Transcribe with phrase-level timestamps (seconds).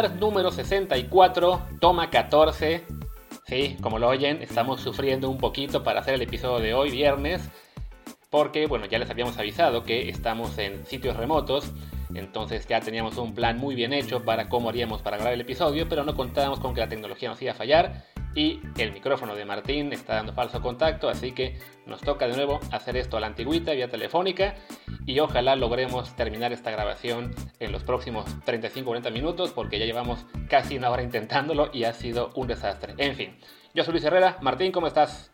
[0.00, 2.86] bar número 64, toma 14.
[3.46, 7.50] Sí, como lo oyen, estamos sufriendo un poquito para hacer el episodio de hoy, viernes,
[8.30, 11.72] porque, bueno, ya les habíamos avisado que estamos en sitios remotos,
[12.14, 15.86] entonces ya teníamos un plan muy bien hecho para cómo haríamos para grabar el episodio,
[15.86, 19.44] pero no contábamos con que la tecnología nos iba a fallar y el micrófono de
[19.44, 23.26] Martín está dando falso contacto, así que nos toca de nuevo hacer esto a la
[23.26, 24.54] antigüita vía telefónica
[25.06, 30.76] y ojalá logremos terminar esta grabación en los próximos 35-40 minutos porque ya llevamos casi
[30.76, 32.94] una hora intentándolo y ha sido un desastre.
[32.98, 33.38] En fin,
[33.74, 34.36] yo soy Luis Herrera.
[34.40, 35.32] Martín, ¿cómo estás?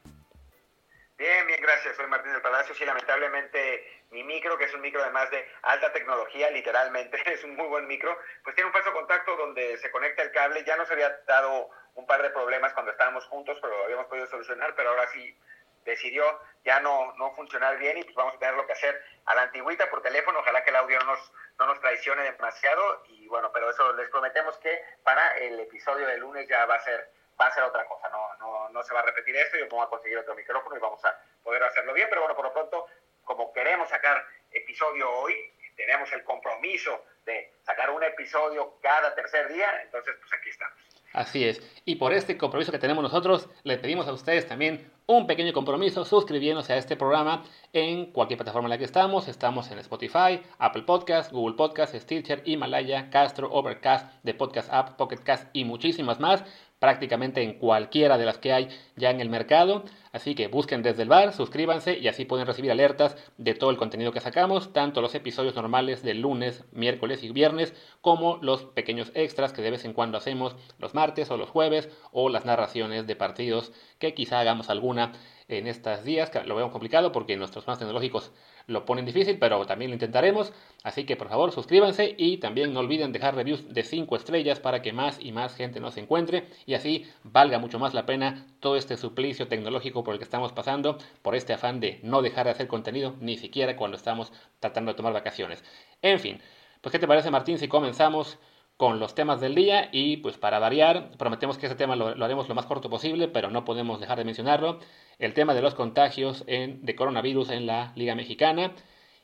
[1.18, 1.96] Bien, bien, gracias.
[1.96, 2.74] Soy Martín del Palacio.
[2.74, 7.56] Sí, lamentablemente mi micro, que es un micro además de alta tecnología, literalmente, es un
[7.56, 10.64] muy buen micro, pues tiene un falso contacto donde se conecta el cable.
[10.66, 14.26] Ya nos había dado un par de problemas cuando estábamos juntos, pero lo habíamos podido
[14.26, 15.36] solucionar, pero ahora sí
[15.84, 16.24] decidió
[16.64, 19.42] ya no, no funcionar bien y pues vamos a tener lo que hacer a la
[19.42, 23.50] antigüita por teléfono, ojalá que el audio no nos, no nos traicione demasiado y bueno,
[23.52, 27.46] pero eso les prometemos que para el episodio de lunes ya va a ser va
[27.46, 29.90] a ser otra cosa, no, no, no se va a repetir esto, yo vamos a
[29.90, 32.86] conseguir otro micrófono y vamos a poder hacerlo bien, pero bueno, por lo pronto,
[33.24, 35.34] como queremos sacar episodio hoy,
[35.76, 40.95] tenemos el compromiso de sacar un episodio cada tercer día, entonces pues aquí estamos.
[41.16, 41.62] Así es.
[41.86, 46.04] Y por este compromiso que tenemos nosotros, le pedimos a ustedes también un pequeño compromiso
[46.04, 49.26] suscribiéndose a este programa en cualquier plataforma en la que estamos.
[49.26, 55.20] Estamos en Spotify, Apple Podcast, Google Podcast, Stitcher, Himalaya, Castro, Overcast, The Podcast App, Pocket
[55.24, 56.44] Cast y muchísimas más
[56.78, 59.84] prácticamente en cualquiera de las que hay ya en el mercado.
[60.12, 63.76] Así que busquen desde el bar, suscríbanse y así pueden recibir alertas de todo el
[63.76, 69.12] contenido que sacamos, tanto los episodios normales de lunes, miércoles y viernes, como los pequeños
[69.14, 73.06] extras que de vez en cuando hacemos los martes o los jueves, o las narraciones
[73.06, 75.12] de partidos que quizá hagamos alguna
[75.48, 78.32] en estos días, que lo veo complicado porque nuestros más tecnológicos
[78.66, 80.52] lo ponen difícil, pero también lo intentaremos.
[80.82, 84.82] Así que por favor suscríbanse y también no olviden dejar reviews de 5 estrellas para
[84.82, 88.76] que más y más gente nos encuentre y así valga mucho más la pena todo
[88.76, 92.52] este suplicio tecnológico por el que estamos pasando, por este afán de no dejar de
[92.52, 95.64] hacer contenido ni siquiera cuando estamos tratando de tomar vacaciones.
[96.02, 96.40] En fin,
[96.80, 98.38] pues ¿qué te parece Martín si comenzamos?
[98.76, 102.48] Con los temas del día y pues para variar, prometemos que ese tema lo, haremos
[102.48, 104.80] lo más corto posible, pero no podemos dejar de mencionarlo,
[105.18, 108.74] el tema de los contagios en, de coronavirus en la Liga Mexicana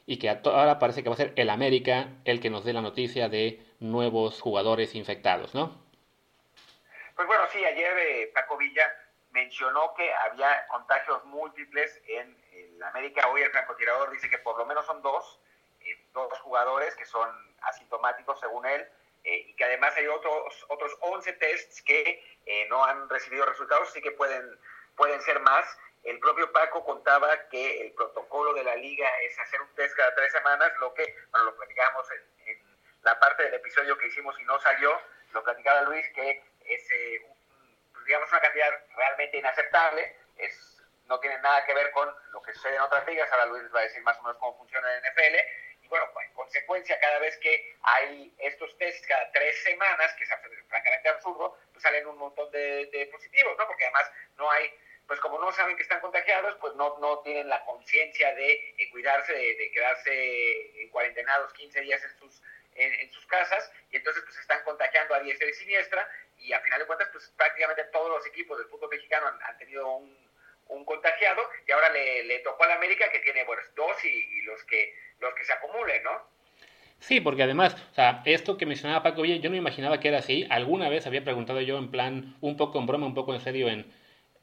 [0.06, 2.80] y que ahora parece que va a ser el América el que nos dé la
[2.80, 5.82] noticia de nuevos jugadores infectados, ¿no?
[7.14, 8.90] Pues bueno, sí, ayer eh, Paco Villa
[9.32, 13.28] mencionó que había contagios múltiples en el América.
[13.28, 15.38] Hoy el francotirador dice que por lo menos son dos,
[15.80, 17.28] eh, dos jugadores que son
[17.60, 18.86] asintomáticos según él
[19.24, 23.88] eh, y que además hay otros, otros 11 tests que eh, no han recibido resultados,
[23.88, 24.58] así que pueden,
[24.96, 25.64] pueden ser más.
[26.02, 30.14] El propio Paco contaba que el protocolo de la liga es hacer un test cada
[30.16, 32.32] tres semanas, lo que, bueno, lo platicamos en,
[33.02, 35.00] la parte del episodio que hicimos y no salió,
[35.32, 37.26] lo platicaba Luis, que es, eh,
[37.92, 42.52] pues, digamos, una cantidad realmente inaceptable, es, no tiene nada que ver con lo que
[42.52, 45.02] sucede en otras ligas, ahora Luis va a decir más o menos cómo funciona el
[45.02, 45.36] NFL,
[45.92, 50.30] bueno, pues, en consecuencia, cada vez que hay estos tests, cada tres semanas, que es
[50.66, 53.66] francamente absurdo, pues salen un montón de, positivos, ¿no?
[53.66, 54.72] Porque además no hay,
[55.06, 59.34] pues como no saben que están contagiados, pues no, no tienen la conciencia de cuidarse,
[59.34, 62.42] de, quedarse en cuarentenados 15 días en sus,
[62.74, 66.08] en, sus casas, y entonces pues están contagiando a diestra y siniestra,
[66.38, 69.86] y a final de cuentas, pues prácticamente todos los equipos del fútbol mexicano han tenido
[69.96, 70.31] un
[70.72, 74.62] un contagiado y ahora le, le tocó la América que tiene bueno, dos y, los
[74.64, 76.10] que los que se acumulen, ¿no?
[76.98, 80.18] Sí, porque además, o sea, esto que mencionaba Paco Villa, yo no imaginaba que era
[80.18, 80.46] así.
[80.50, 83.68] Alguna vez había preguntado yo en plan, un poco en broma, un poco en serio
[83.68, 83.92] en,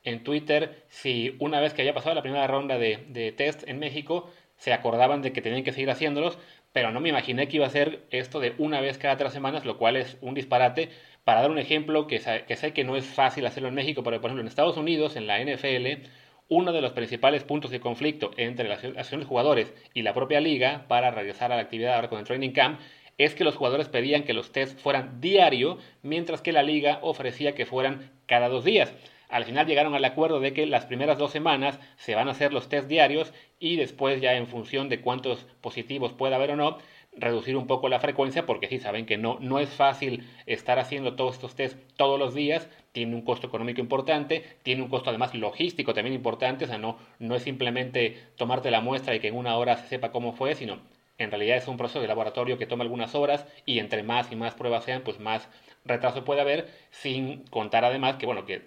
[0.04, 3.80] en Twitter, si una vez que había pasado la primera ronda de, de test en
[3.80, 6.38] México, se acordaban de que tenían que seguir haciéndolos,
[6.74, 9.66] pero no me imaginé que iba a ser esto de una vez cada tres semanas,
[9.66, 10.90] lo cual es un disparate.
[11.30, 14.30] Para dar un ejemplo, que, sé que no es fácil hacerlo en México, pero por
[14.32, 16.08] ejemplo en Estados Unidos, en la NFL,
[16.48, 20.42] uno de los principales puntos de conflicto entre las asociaciones de jugadores y la propia
[20.42, 22.80] liga para regresar a la actividad ahora con el training camp
[23.20, 27.54] es que los jugadores pedían que los tests fueran diario, mientras que la liga ofrecía
[27.54, 28.92] que fueran cada dos días.
[29.30, 32.54] Al final llegaron al acuerdo de que las primeras dos semanas se van a hacer
[32.54, 36.80] los test diarios y después ya en función de cuántos positivos pueda haber o no,
[37.20, 41.16] reducir un poco la frecuencia porque sí saben que no, no es fácil estar haciendo
[41.16, 45.36] todos estos test todos los días, tiene un costo económico importante, tiene un costo además
[45.36, 49.36] logístico también importante, o sea, no, no es simplemente tomarte la muestra y que en
[49.36, 50.80] una hora se sepa cómo fue, sino
[51.18, 54.36] en realidad es un proceso de laboratorio que toma algunas horas y entre más y
[54.36, 55.50] más pruebas sean, pues más
[55.86, 58.62] retraso puede haber, sin contar además que, bueno, que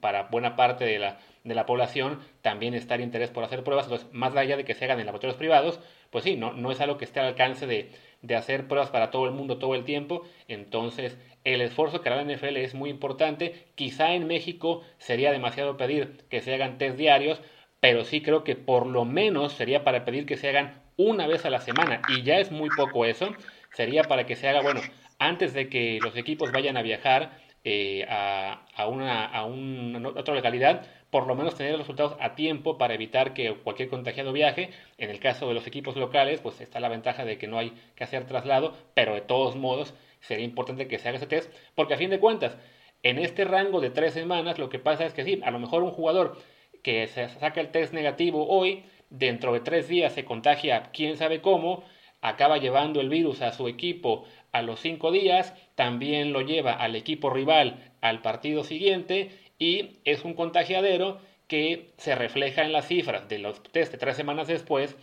[0.00, 3.86] para buena parte de la, de la población también está el interés por hacer pruebas,
[3.86, 6.80] entonces más allá de que se hagan en laboratorios privados, pues sí, no, no es
[6.80, 7.90] algo que esté al alcance de,
[8.22, 10.22] de hacer pruebas para todo el mundo todo el tiempo.
[10.48, 13.66] Entonces, el esfuerzo que hará la NFL es muy importante.
[13.74, 17.40] Quizá en México sería demasiado pedir que se hagan test diarios,
[17.80, 21.44] pero sí creo que por lo menos sería para pedir que se hagan una vez
[21.44, 22.02] a la semana.
[22.08, 23.28] Y ya es muy poco eso.
[23.72, 24.80] Sería para que se haga, bueno,
[25.18, 30.34] antes de que los equipos vayan a viajar eh, a, a, una, a una otra
[30.34, 34.70] localidad, por lo menos tener los resultados a tiempo para evitar que cualquier contagiado viaje.
[34.98, 37.72] En el caso de los equipos locales, pues está la ventaja de que no hay
[37.96, 41.94] que hacer traslado, pero de todos modos sería importante que se haga ese test, porque
[41.94, 42.56] a fin de cuentas,
[43.02, 45.82] en este rango de tres semanas, lo que pasa es que sí, a lo mejor
[45.82, 46.38] un jugador
[46.82, 51.40] que se saca el test negativo hoy, dentro de tres días se contagia quién sabe
[51.40, 51.84] cómo,
[52.20, 54.24] acaba llevando el virus a su equipo
[54.56, 60.24] a los cinco días, también lo lleva al equipo rival al partido siguiente y es
[60.24, 61.18] un contagiadero
[61.48, 64.96] que se refleja en las cifras de los test de tres semanas después,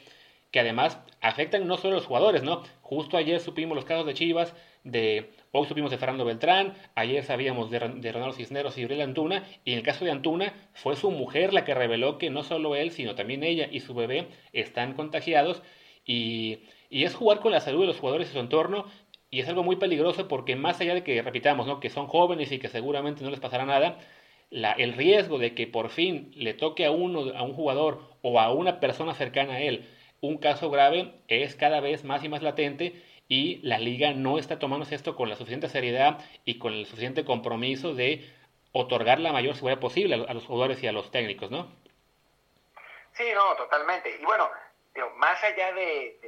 [0.51, 2.63] que además afectan no solo a los jugadores, ¿no?
[2.81, 4.53] Justo ayer supimos los casos de Chivas,
[4.83, 9.71] de hoy supimos de Fernando Beltrán, ayer sabíamos de, Ronaldo Cisneros y Gabriel Antuna, y
[9.71, 12.91] en el caso de Antuna fue su mujer la que reveló que no solo él,
[12.91, 15.63] sino también ella y su bebé están contagiados,
[16.05, 16.59] y,
[16.89, 18.85] y es jugar con la salud de los jugadores y su entorno,
[19.33, 21.79] y es algo muy peligroso porque más allá de que, repitamos, ¿no?
[21.79, 23.97] que son jóvenes y que seguramente no les pasará nada,
[24.51, 28.39] la, el riesgo de que por fin le toque a uno, a un jugador o
[28.39, 29.89] a una persona cercana a él
[30.21, 34.59] un caso grave es cada vez más y más latente y la liga no está
[34.59, 38.31] tomándose esto con la suficiente seriedad y con el suficiente compromiso de
[38.71, 41.71] otorgar la mayor seguridad posible a, los jugadores y a los técnicos, ¿no?
[43.13, 44.15] Sí, no, totalmente.
[44.21, 44.47] Y bueno,
[45.17, 46.19] más allá de,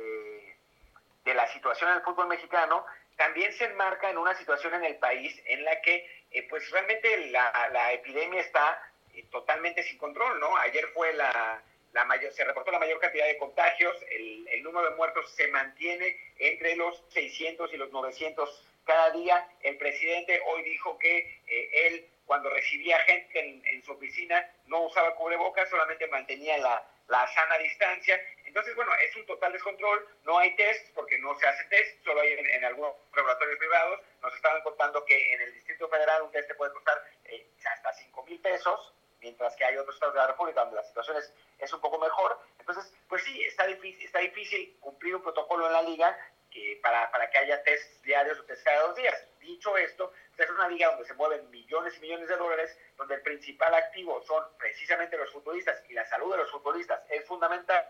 [1.26, 2.86] de la situación en el fútbol mexicano,
[3.18, 7.30] también se enmarca en una situación en el país en la que eh, pues realmente
[7.32, 8.80] la, la epidemia está
[9.14, 10.56] eh, totalmente sin control, ¿no?
[10.58, 11.62] Ayer fue la,
[11.94, 15.48] la mayor, se reportó la mayor cantidad de contagios, el, el, número de muertos se
[15.48, 19.48] mantiene entre los 600 y los 900 cada día.
[19.62, 24.82] El presidente hoy dijo que eh, él cuando recibía gente en, en, su oficina no
[24.82, 28.20] usaba cubrebocas, solamente mantenía la, la sana distancia.
[28.56, 32.22] Entonces, bueno, es un total descontrol, no hay test porque no se hace test, solo
[32.22, 34.00] hay en, algunos laboratorios privados.
[34.22, 37.92] Nos estaban contando que en el Distrito Federal un test te puede costar eh, hasta
[37.92, 41.34] 5 mil pesos, mientras que hay otros estados de la República donde la situación es,
[41.60, 42.40] es un poco mejor.
[42.58, 46.18] Entonces, pues sí, está difícil, está difícil cumplir un protocolo en la liga
[46.50, 49.22] que para, para que haya test diarios o test cada dos días.
[49.42, 50.14] Dicho esto,
[50.44, 54.22] es una liga donde se mueven millones y millones de dólares, donde el principal activo
[54.24, 57.88] son precisamente los futbolistas y la salud de los futbolistas es fundamental.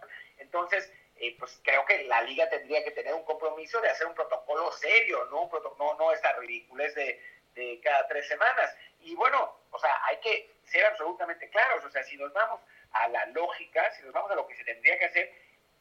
[0.56, 4.16] Entonces, eh, pues creo que la liga tendría que tener un compromiso de hacer un
[4.16, 7.22] protocolo serio, no, no, no esta ridiculez de,
[7.56, 8.74] de cada tres semanas.
[9.02, 12.62] Y bueno, o sea, hay que ser absolutamente claros, o sea, si nos vamos
[12.92, 15.34] a la lógica, si nos vamos a lo que se tendría que hacer,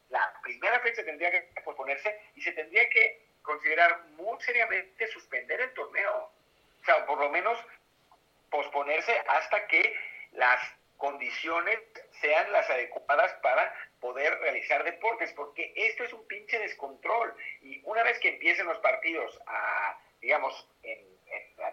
[0.09, 5.73] la primera fecha tendría que posponerse y se tendría que considerar muy seriamente suspender el
[5.73, 6.29] torneo.
[6.81, 7.57] O sea, por lo menos
[8.49, 9.95] posponerse hasta que
[10.33, 10.59] las
[10.97, 11.79] condiciones
[12.21, 17.35] sean las adecuadas para poder realizar deportes, porque esto es un pinche descontrol.
[17.61, 21.15] Y una vez que empiecen los partidos a, digamos, en,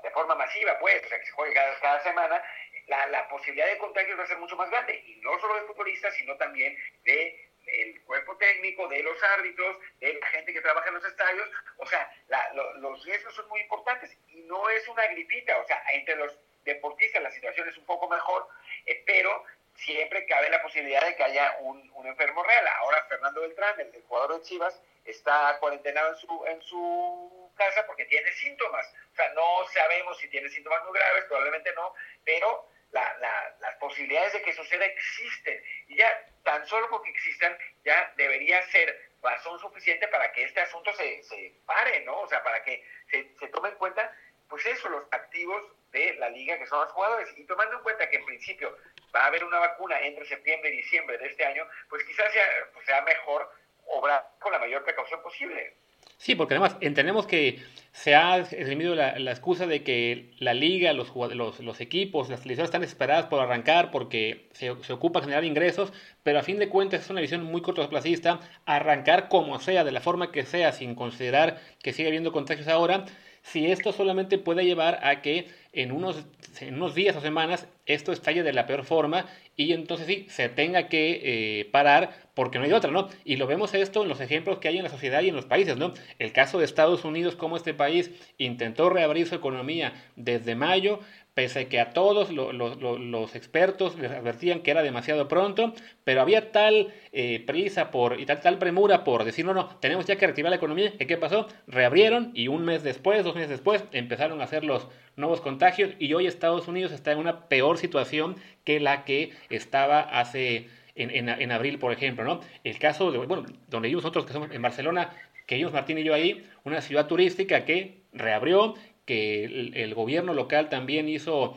[0.03, 2.43] de forma masiva, pues, o sea, que se juegue cada, cada semana,
[2.87, 5.03] la, la, posibilidad de contagios va a ser mucho más grande.
[5.07, 10.15] Y no solo de futbolistas, sino también de el cuerpo técnico, de los árbitros, de
[10.15, 11.49] la gente que trabaja en los estadios.
[11.77, 15.59] O sea, la, lo, los riesgos son muy importantes y no es una gripita.
[15.59, 18.49] O sea, entre los deportistas la situación es un poco mejor,
[18.87, 22.67] eh, pero siempre cabe la posibilidad de que haya un, un enfermo real.
[22.79, 27.85] Ahora Fernando Beltrán, el, el, jugador de Chivas, está cuarentenado en su, en su casa
[27.87, 28.87] porque tiene síntomas.
[29.13, 33.19] O sea, no sabemos si tiene síntomas muy graves, probablemente no, pero la,
[33.61, 35.63] las posibilidades de que suceda existen.
[35.89, 40.93] Y ya, tan solo porque existan, ya debería ser razón suficiente para que este asunto
[40.95, 42.21] se, se pare, ¿no?
[42.21, 44.15] O sea, para que se, se tome en cuenta,
[44.49, 47.29] pues eso, los activos de la liga que son los jugadores.
[47.37, 48.77] Y tomando en cuenta que en principio
[49.15, 52.45] va a haber una vacuna entre septiembre y diciembre de este año, pues quizás sea,
[52.73, 53.51] pues sea mejor
[53.87, 55.75] obrar con la mayor precaución posible.
[56.23, 57.59] Sí, porque además entendemos que
[57.91, 62.69] se ha esgrimido la, excusa de que la liga, los, los, los equipos, las televisoras
[62.69, 67.01] están desesperadas por arrancar porque se, se, ocupa generar ingresos, pero a fin de cuentas
[67.01, 71.61] es una visión muy cortoplacista, arrancar como sea, de la forma que sea, sin considerar
[71.83, 73.05] que sigue habiendo contagios ahora,
[73.43, 76.25] si esto solamente puede llevar a que en unos,
[76.69, 80.89] unos días o semanas esto estalle de la peor forma y entonces sí, se tenga
[80.89, 81.21] que
[81.61, 83.09] eh, parar porque no hay otra, ¿no?
[83.25, 85.45] Y lo vemos esto en los ejemplos que hay en la sociedad y en los
[85.45, 85.93] países, ¿no?
[86.19, 91.01] El caso de Estados Unidos, como este país intentó reabrir su economía desde mayo,
[91.35, 95.73] pese que a todos los expertos les advertían que era demasiado pronto,
[96.05, 100.07] pero había tal eh, prisa por, y tal, tal premura por decir, no, no, tenemos
[100.07, 101.49] ya que reactivar la economía, ¿qué pasó?
[101.67, 106.13] Reabrieron y un mes después, dos meses después, empezaron a hacer los nuevos contagios y
[106.13, 110.69] hoy Estados Unidos está en una peor situación que la que estaba hace...
[110.95, 112.41] En, en, abril, por ejemplo, ¿no?
[112.65, 115.09] El caso de, bueno, donde vivimos nosotros, que somos en Barcelona,
[115.47, 118.75] que vimos Martín y yo ahí, una ciudad turística que reabrió,
[119.13, 121.57] el, gobierno local también hizo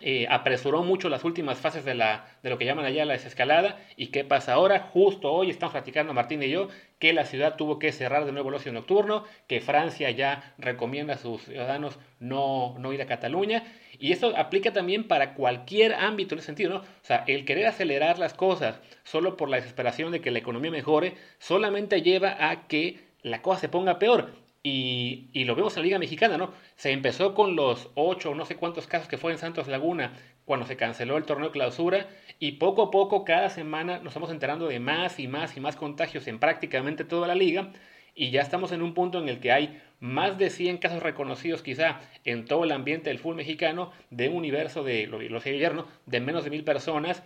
[0.00, 3.78] eh, apresuró mucho las últimas fases de, la, de lo que llaman allá la desescalada.
[3.96, 4.88] ¿Y qué pasa ahora?
[4.92, 6.68] Justo hoy estamos platicando Martín y yo
[6.98, 11.14] que la ciudad tuvo que cerrar de nuevo el ocio nocturno, que Francia ya recomienda
[11.14, 13.64] a sus ciudadanos no, no ir a Cataluña.
[13.98, 16.80] Y eso aplica también para cualquier ámbito en ese sentido, ¿no?
[16.80, 20.70] O sea, el querer acelerar las cosas solo por la desesperación de que la economía
[20.70, 24.30] mejore, solamente lleva a que la cosa se ponga peor.
[24.62, 26.52] Y, lo vemos en la Liga Mexicana, ¿no?
[26.76, 30.12] Se empezó con los ocho o no sé cuántos casos que fue en Santos Laguna
[30.44, 34.30] cuando se canceló el torneo de clausura y poco a poco cada semana nos estamos
[34.30, 37.72] enterando de más y más y más contagios en prácticamente toda la liga
[38.14, 41.62] y ya estamos en un punto en el que hay más de 100 casos reconocidos
[41.62, 45.50] quizá en todo el ambiente del fútbol mexicano de un universo de, lo, lo sé
[45.50, 45.86] ayer, ¿no?
[46.06, 47.22] de menos de mil personas.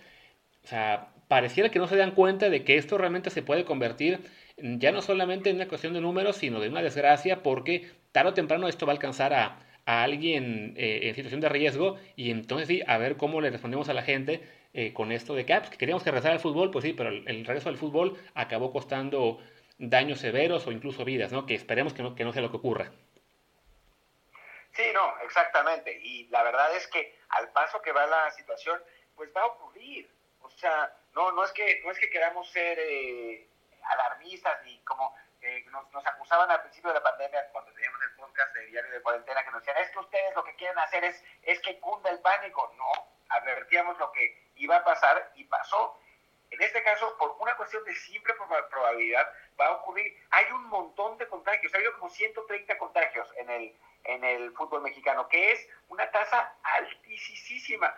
[0.63, 4.21] O sea, pareciera que no se dan cuenta de que esto realmente se puede convertir
[4.57, 8.35] ya no solamente en una cuestión de números, sino de una desgracia, porque tarde o
[8.35, 12.83] temprano esto va a alcanzar a, alguien eh, en situación de riesgo y entonces sí,
[12.87, 14.41] a ver cómo le respondemos a la gente
[14.73, 16.95] eh, con esto de que, ah, pues, que queríamos que regresara al fútbol, pues sí,
[16.95, 19.41] pero el, regreso al fútbol acabó costando
[19.79, 21.45] daños severos o incluso vidas, ¿no?
[21.45, 22.91] Que esperemos que no, que no sea lo que ocurra.
[24.73, 26.01] Sí, no, exactamente.
[26.03, 28.81] Y la verdad es que al paso que va la situación,
[29.15, 30.09] pues va a ocurrir.
[30.41, 33.47] O sea, no, no es que, no es que queramos ser eh,
[33.87, 38.55] alarmistas y como eh, nos, acusaban al principio de la pandemia cuando teníamos el podcast
[38.55, 41.23] de Diario de Cuarentena que nos decían, es que ustedes lo que quieren hacer es,
[41.43, 42.73] es que cunda el pánico.
[42.79, 42.91] No,
[43.29, 45.99] advertíamos lo que iba a pasar y pasó.
[46.51, 48.33] En este caso, por una cuestión de simple
[48.71, 49.29] probabilidad,
[49.61, 50.17] va a ocurrir.
[50.31, 54.83] Hay un montón de contagios, ha habido como 130 contagios en el, en el fútbol
[54.83, 57.95] mexicano, que es una tasa altísima.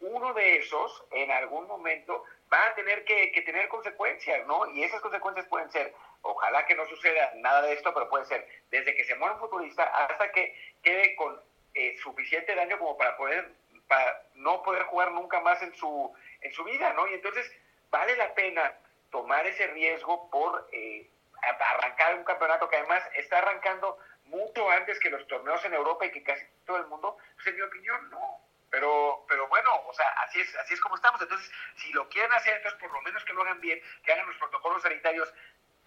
[0.00, 4.70] Uno de esos, en algún momento, va a tener que, tener consecuencias, ¿no?
[4.70, 8.46] Y esas consecuencias pueden ser, ojalá que no suceda nada de esto, pero puede ser
[8.70, 11.40] desde que se muera un futbolista hasta que quede con
[11.74, 13.52] eh, suficiente daño como para poder,
[13.86, 17.06] para no poder jugar nunca más en su, en su vida, ¿no?
[17.08, 17.50] Y entonces
[17.90, 18.74] vale la pena
[19.10, 21.08] tomar ese riesgo por eh,
[21.42, 26.10] arrancar un campeonato que además está arrancando mucho antes que los torneos en Europa y
[26.10, 28.40] que casi todo el mundo, pues en mi opinión no.
[28.70, 31.20] Pero, pero bueno, o sea, así es, así es como estamos.
[31.20, 34.26] Entonces, si lo quieren hacer, entonces por lo menos que lo hagan bien, que hagan
[34.26, 35.32] los protocolos sanitarios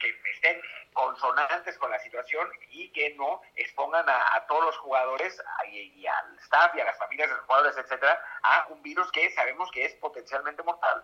[0.02, 0.60] que estén
[0.94, 5.40] consonantes con la situación y que no expongan a, todos los jugadores
[5.72, 9.30] y, al staff y a las familias de los jugadores, etcétera, a un virus que
[9.32, 11.04] sabemos que es potencialmente mortal.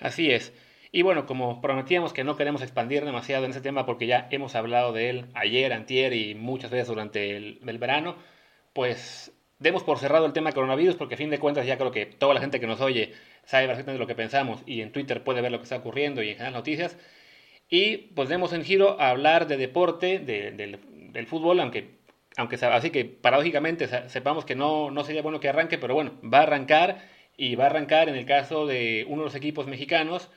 [0.00, 0.52] Así es.
[0.92, 4.54] Y bueno, como prometíamos que no queremos expandir demasiado en ese tema porque ya hemos
[4.54, 8.16] hablado de él ayer, antier y muchas veces durante el verano,
[8.72, 9.32] pues
[9.64, 12.34] demos por cerrado el tema coronavirus porque a fin de cuentas ya creo que toda
[12.34, 13.14] la gente que nos oye
[13.46, 16.28] sabe perfectamente lo que pensamos y en Twitter puede ver lo que está ocurriendo y
[16.28, 16.98] en general noticias.
[17.70, 21.92] Y pues demos en giro a hablar de deporte, del, fútbol, aunque,
[22.36, 26.40] aunque así que paradójicamente sepamos que no, no sería bueno que arranque, pero bueno, va
[26.40, 30.30] a arrancar y va a arrancar en el caso de uno de los equipos mexicanos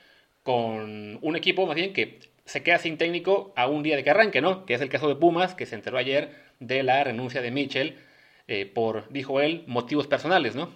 [0.43, 4.10] con un equipo más bien que se queda sin técnico a un día de que
[4.10, 4.65] arranque, ¿no?
[4.65, 7.98] Que es el caso de Pumas, que se enteró ayer de la renuncia de Mitchell
[8.48, 10.74] eh, por, dijo él, motivos personales, ¿no?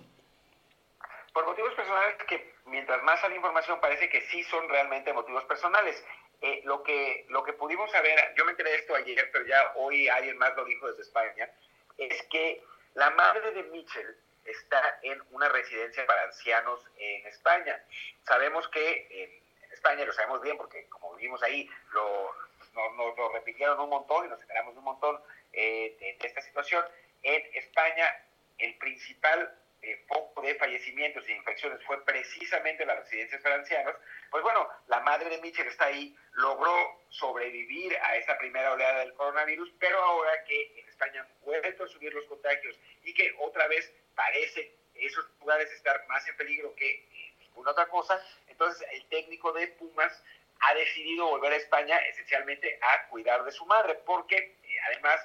[1.33, 6.03] Por motivos personales que mientras más sale información parece que sí son realmente motivos personales.
[6.41, 9.73] Eh, lo, que, lo que pudimos saber, yo me enteré de esto ayer, pero ya
[9.75, 11.49] hoy alguien más lo dijo desde España,
[11.97, 12.63] es que
[12.95, 17.81] la madre de Mitchell está en una residencia para ancianos en España.
[18.25, 22.33] Sabemos que en España, lo sabemos bien porque como vivimos ahí, lo,
[22.73, 25.19] nos, lo repitieron un montón y nos enteramos un montón
[25.53, 26.83] eh, de, esta situación.
[27.23, 28.25] En España,
[28.57, 33.95] el principal eh, foco de fallecimientos e infecciones fue precisamente las residencias para ancianos,
[34.29, 39.13] pues bueno, la madre de Mitchell está ahí, logró sobrevivir a esa primera oleada del
[39.13, 43.91] coronavirus, pero ahora que en España vuelto a subir los contagios y que otra vez
[44.15, 49.67] parece esos lugares estar más en peligro que ninguna otra cosa, entonces el técnico de
[49.67, 50.23] Pumas
[50.59, 55.19] ha decidido volver a España esencialmente a cuidar de su madre, porque eh, además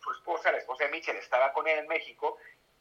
[0.00, 2.38] su esposa, la esposa de Mitchell, estaba con él en México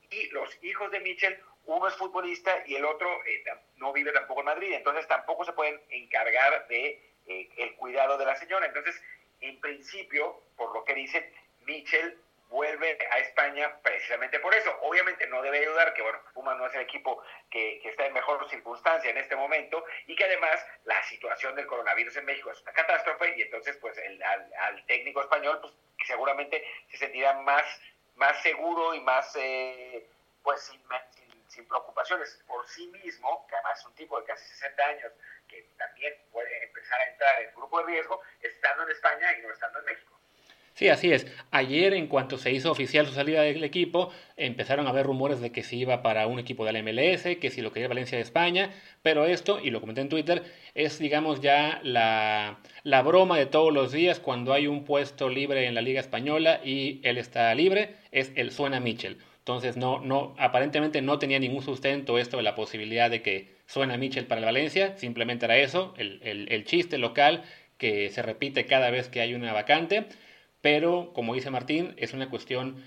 [0.09, 3.43] y los hijos de Mitchell, uno es futbolista y el otro eh,
[3.77, 8.25] no vive tampoco en Madrid, entonces tampoco se pueden encargar de eh, el cuidado de
[8.25, 8.65] la señora.
[8.65, 9.01] Entonces,
[9.39, 11.25] en principio, por lo que dicen,
[11.61, 12.19] Mitchell
[12.53, 14.71] vuelve a España precisamente por eso.
[14.81, 18.47] Obviamente no debe ayudar que, bueno, Puma no es el equipo que, está en mejor
[18.49, 22.71] circunstancia en este momento y que además la situación del coronavirus en México es una
[22.71, 25.73] catástrofe y entonces pues el, al, técnico español pues
[26.05, 27.63] seguramente se sentirá más,
[28.15, 30.07] más seguro y más eh,
[30.41, 30.81] pues sin,
[31.47, 35.11] sin, preocupaciones por sí mismo, que además es un tipo de casi 60 años
[35.47, 39.51] que también puede empezar a entrar en grupo de riesgo estando en España y no
[39.51, 40.12] estando en México.
[40.75, 41.27] Sí, así es.
[41.51, 45.51] Ayer, en cuanto se hizo oficial su salida del equipo, empezaron a haber rumores de
[45.51, 48.23] que se iba para un equipo de la MLS, que si lo quería Valencia de
[48.23, 48.71] España,
[49.03, 53.71] pero esto, y lo comenté en Twitter, es, digamos, ya la, la broma de todos
[53.71, 57.95] los días cuando hay un puesto libre en la Liga Española y él está libre,
[58.11, 59.17] es el suena Mitchell.
[59.39, 63.97] Entonces, no, no, aparentemente no tenía ningún sustento esto de la posibilidad de que suena
[63.97, 67.43] Mitchell para el Valencia, simplemente era eso, el, el, el chiste local
[67.77, 70.05] que se repite cada vez que hay una vacante
[70.63, 72.77] pero como dice Martín, es una cuestión,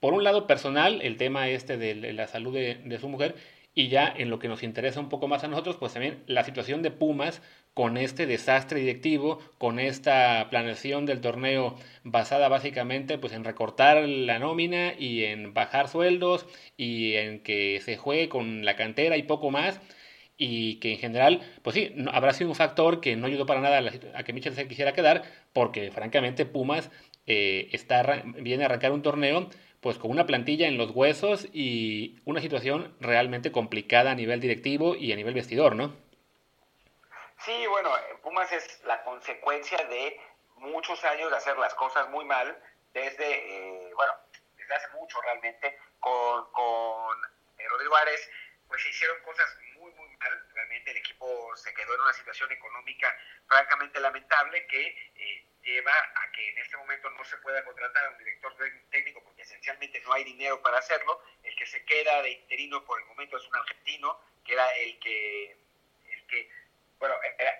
[0.00, 3.34] por un lado personal, el tema este de la salud de, su mujer,
[3.74, 6.44] y ya en lo que nos interesa un poco más a nosotros, pues también la
[6.44, 7.42] situación de Pumas
[7.74, 14.38] con este desastre directivo, con esta planeación del torneo basada básicamente pues en recortar la
[14.38, 16.46] nómina y en bajar sueldos
[16.78, 19.78] y en que se juegue con la cantera y poco más
[20.38, 23.78] y que en general, pues sí, habrá sido un factor que no ayudó para nada
[23.78, 26.90] a, a que Michel se quisiera quedar, porque francamente Pumas
[27.26, 29.48] eh, está, viene a arrancar un torneo
[29.80, 34.96] pues con una plantilla en los huesos y una situación realmente complicada a nivel directivo
[34.96, 35.94] y a nivel vestidor, ¿no?
[37.44, 37.90] Sí, bueno,
[38.22, 40.18] Pumas es la consecuencia de
[40.56, 42.56] muchos años de hacer las cosas muy mal,
[42.92, 44.12] desde, eh, bueno,
[44.56, 47.16] desde hace mucho realmente, con, con
[47.58, 48.28] eh, Rodrigo Ares,
[48.66, 49.46] pues se hicieron cosas
[49.78, 53.14] muy, muy mal, realmente el equipo se quedó en una situación económica
[53.46, 58.18] francamente lamentable que lleva a que en este momento no se pueda contratar a un
[58.18, 58.54] director
[58.90, 61.20] técnico porque esencialmente no hay dinero para hacerlo.
[61.42, 64.98] El que se queda de interino por el momento es un argentino, que era el
[65.00, 65.56] que,
[66.12, 66.48] el que
[66.98, 67.16] bueno,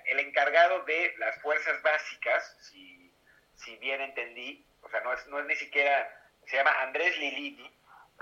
[0.07, 3.13] el encargado de las fuerzas básicas, si,
[3.57, 7.71] si bien entendí, o sea, no es, no es ni siquiera, se llama Andrés Lilini,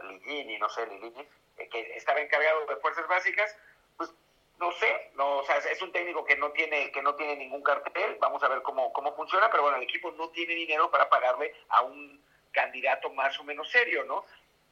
[0.03, 3.57] Lilini, no sé, Lilini, eh, que estaba encargado de fuerzas básicas,
[4.59, 7.63] no sé, no, o sea, es un técnico que no tiene que no tiene ningún
[7.63, 11.09] cartel, vamos a ver cómo, cómo funciona, pero bueno, el equipo no tiene dinero para
[11.09, 14.25] pagarle a un candidato más o menos serio, ¿no?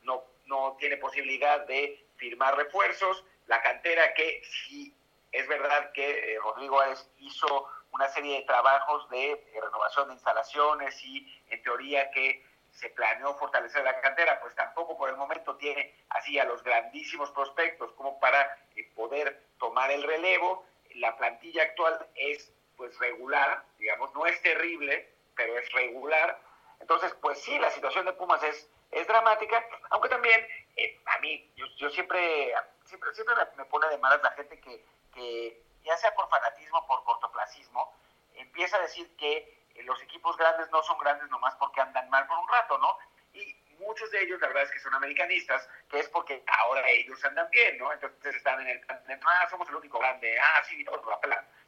[0.02, 4.94] No, no tiene posibilidad de firmar refuerzos, la cantera que sí
[5.32, 10.14] es verdad que eh, Rodrigo Árez hizo una serie de trabajos de, de renovación de
[10.14, 15.56] instalaciones y en teoría que se planeó fortalecer la cantera, pues tampoco por el momento
[15.56, 20.66] tiene así a los grandísimos prospectos como para eh, poder tomar el relevo.
[20.94, 26.40] La plantilla actual es pues regular, digamos, no es terrible, pero es regular.
[26.80, 31.50] Entonces, pues sí, la situación de Pumas es, es dramática, aunque también eh, a mí,
[31.54, 32.52] yo, siempre,
[32.84, 37.04] siempre, siempre me pone de malas la gente que, que, ya sea por fanatismo, por
[37.04, 37.94] cortoplacismo,
[38.34, 42.38] empieza a decir que los equipos grandes no son grandes nomás porque andan mal por
[42.38, 42.98] un rato, ¿no?
[43.32, 47.22] Y muchos de ellos, la verdad es que son americanistas, que es porque ahora ellos
[47.24, 47.92] andan bien, ¿no?
[47.92, 51.18] Entonces están en el, ah, somos el único grande, ah, sí, otro.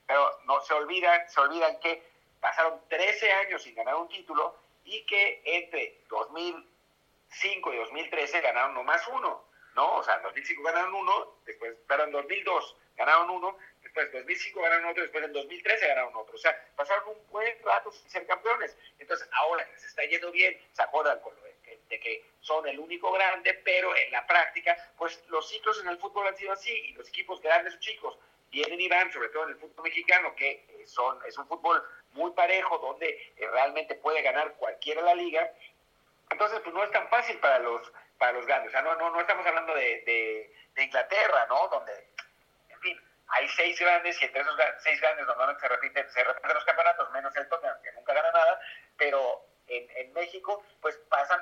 [0.07, 2.03] Pero no se olvidan, se olvidan que
[2.41, 9.07] pasaron 13 años sin ganar un título y que entre 2005 y 2013 ganaron nomás
[9.09, 9.97] uno, ¿no?
[9.97, 13.57] O sea, en 2005 ganaron uno, después, pero en 2002 ganaron uno,
[13.95, 16.35] después en 2005 ganaron otro, después en 2013 ganaron otro.
[16.35, 18.77] O sea, pasaron un buen rato sin ser campeones.
[18.99, 21.55] Entonces, ahora que les está yendo bien, se acuerdan con lo de,
[21.89, 26.27] que son el único grande, pero en la práctica, pues los ciclos en el fútbol
[26.27, 28.19] han sido así, y los equipos grandes o chicos
[28.51, 31.83] vienen y van, sobre todo en el fútbol mexicano, que eh, son, es un fútbol
[32.13, 35.53] muy parejo, donde eh, realmente puede ganar cualquiera la liga.
[36.31, 38.71] Entonces, pues no es tan fácil para los, para los grandes.
[38.71, 41.69] O sea, no, no, no estamos hablando de, de, de Inglaterra, ¿no?
[41.69, 42.09] Donde,
[43.29, 47.11] hay seis grandes y entre esos seis grandes normalmente se repiten, se repiten los campeonatos,
[47.11, 48.61] menos el Tottenham, que nunca gana nada,
[48.97, 51.41] pero en, en México pues pasan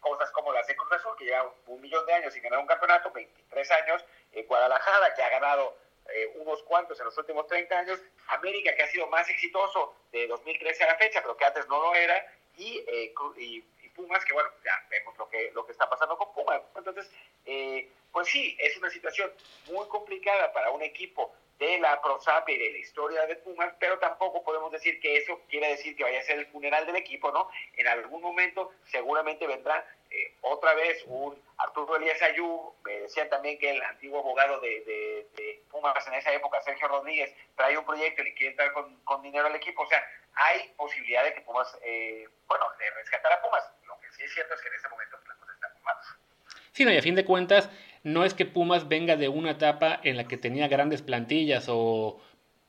[0.00, 2.66] cosas como la de Cruz Azul, que lleva un millón de años sin ganar un
[2.66, 5.76] campeonato, 23 años, en Guadalajara, que ha ganado
[6.14, 10.26] eh, unos cuantos en los últimos 30 años, América, que ha sido más exitoso de
[10.28, 12.24] 2013 a la fecha, pero que antes no lo era,
[12.56, 13.64] y, eh, y,
[13.96, 16.60] Pumas, que bueno, ya vemos lo que, lo que está pasando con Pumas.
[16.76, 17.10] Entonces,
[17.46, 19.30] eh, pues sí, es una situación
[19.66, 23.98] muy complicada para un equipo de la ProSAP y de la historia de Pumas, pero
[23.98, 27.30] tampoco podemos decir que eso quiere decir que vaya a ser el funeral del equipo,
[27.30, 27.50] ¿no?
[27.76, 33.58] En algún momento seguramente vendrá eh, otra vez un Arturo Elías Ayú, me decían también
[33.58, 38.32] que el antiguo abogado de, Pumas en esa época, Sergio Rodríguez, trae un proyecto y
[38.32, 40.02] quiere entrar con, dinero al equipo, o sea,
[40.32, 44.32] hay posibilidad de que Pumas, eh, bueno, de rescatar a Pumas, lo que sí es
[44.32, 46.26] cierto es que en este momento pues, la cosa está muy.
[46.76, 47.70] Sí, no, y a fin de cuentas,
[48.06, 52.20] no es que Pumas venga de una etapa en la que tenía grandes plantillas o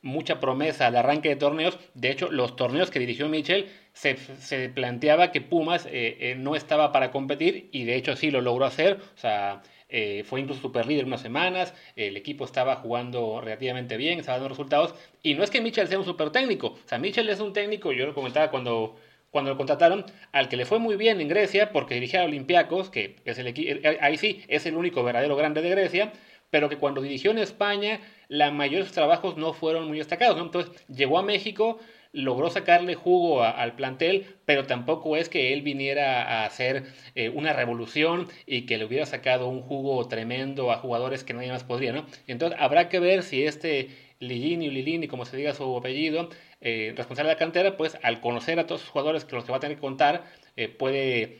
[0.02, 1.78] mucha promesa de arranque de torneos.
[1.93, 6.56] De hecho, los torneos que dirigió Michel se, se planteaba que Pumas eh, eh, no
[6.56, 9.00] estaba para competir y de hecho sí lo logró hacer.
[9.13, 14.19] O sea, eh, fue incluso super líder unas semanas, el equipo estaba jugando relativamente bien,
[14.19, 14.95] estaba dando resultados.
[15.21, 17.91] Y no es que Michel sea un super técnico, o sea, Michel es un técnico,
[17.91, 18.95] yo lo comentaba cuando,
[19.32, 22.90] cuando lo contrataron, al que le fue muy bien en Grecia porque dirigía a Olympiacos,
[22.90, 26.13] que es el ahí sí es el único verdadero grande de Grecia,
[26.50, 30.40] pero que cuando dirigió en España, la mayoría de sus trabajos no fueron muy destacados.
[30.40, 31.80] Entonces llegó a México,
[32.13, 36.84] logró sacarle jugo al plantel, pero tampoco es que él viniera a hacer
[37.16, 41.52] eh, una revolución y que le hubiera sacado un jugo tremendo a jugadores que nadie
[41.52, 42.06] más podría, ¿no?
[42.28, 46.30] Entonces habrá que ver si este Ligini o Lilini, como se diga su apellido,
[46.62, 49.58] eh, responsable de la cantera, pues al conocer a todos sus jugadores que los va
[49.58, 51.39] a tener que contar, eh, puede,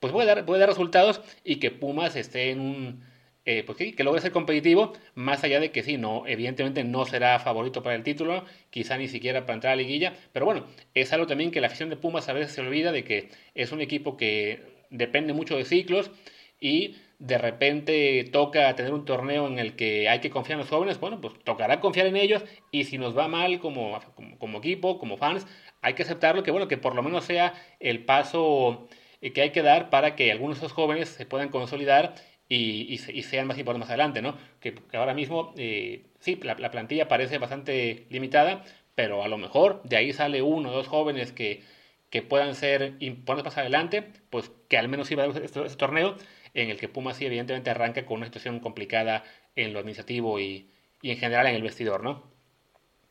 [0.00, 3.04] pues puede dar, puede dar resultados y que Pumas esté en un
[3.46, 7.04] eh, pues sí, que logre ser competitivo, más allá de que sí, no, evidentemente no
[7.04, 10.66] será favorito para el título, quizá ni siquiera para entrar a la liguilla, pero bueno,
[10.94, 13.70] es algo también que la afición de Pumas a veces se olvida de que es
[13.72, 16.10] un equipo que depende mucho de ciclos
[16.58, 20.70] y de repente toca tener un torneo en el que hay que confiar en los
[20.70, 23.98] jóvenes, bueno, pues tocará confiar en ellos y si nos va mal como,
[24.38, 25.46] como, equipo, como fans,
[25.82, 28.88] hay que aceptarlo, que bueno, que por lo menos sea el paso
[29.32, 32.14] que hay que dar para que algunos de esos jóvenes se puedan consolidar
[32.48, 34.36] y, y, sean más importantes más adelante, ¿no?
[34.60, 39.96] Que, ahora mismo, eh, sí, la, plantilla parece bastante limitada, pero a lo mejor de
[39.96, 41.62] ahí sale uno o dos jóvenes que,
[42.10, 46.16] que puedan ser importantes más adelante, pues que al menos iba a este, torneo
[46.54, 49.24] en el que Pumas sí evidentemente arranca con una situación complicada
[49.56, 50.70] en lo administrativo y,
[51.02, 52.32] y en general en el vestidor, ¿no?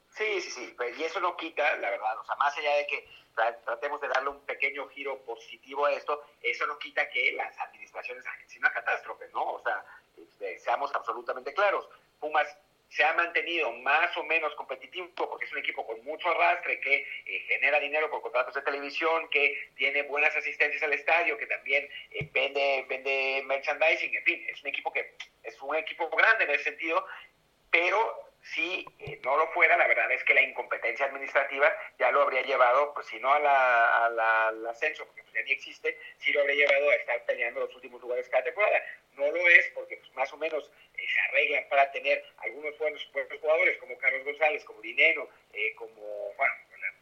[0.09, 2.87] Sí, sí, sí, pues, y eso no quita, la verdad, o sea, más allá de
[2.87, 3.07] que
[3.65, 8.25] tratemos de darle un pequeño giro positivo a esto, eso no quita que las administraciones
[8.25, 9.53] hagan una catástrofe, ¿no?
[9.53, 9.83] O sea,
[10.17, 11.89] este, seamos absolutamente claros.
[12.19, 12.47] Pumas
[12.95, 17.07] se ha mantenido más o menos competitivo porque es un equipo con mucho arrastre, que
[17.25, 21.87] eh, genera dinero por contratos de televisión, que tiene buenas asistencias al estadio, que también
[22.11, 26.51] eh, vende, vende merchandising, en fin, es un equipo que es un equipo grande en
[26.51, 27.05] ese sentido,
[27.71, 32.23] pero si eh, no lo fuera, la verdad es que la incompetencia administrativa ya lo
[32.23, 36.33] habría llevado, pues si no a la, al ascenso, porque pues, ya ni existe, sí
[36.33, 38.83] lo habría llevado a estar peleando los últimos lugares cada temporada.
[39.13, 43.09] No lo es porque pues, más o menos eh, se arreglan para tener algunos buenos,
[43.13, 46.53] buenos, jugadores como Carlos González, como Dineno, eh, como bueno,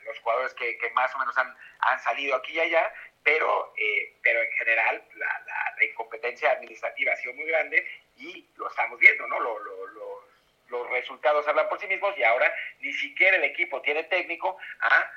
[0.06, 3.73] los jugadores que, que, más o menos han, han salido aquí y allá, pero,
[4.21, 9.25] pero en general la, la, incompetencia administrativa ha sido muy grande y lo estamos viendo,
[9.27, 9.39] ¿no?
[9.39, 10.11] Lo, lo, lo
[10.71, 15.12] los resultados hablan por sí mismos y ahora ni siquiera el equipo tiene técnico a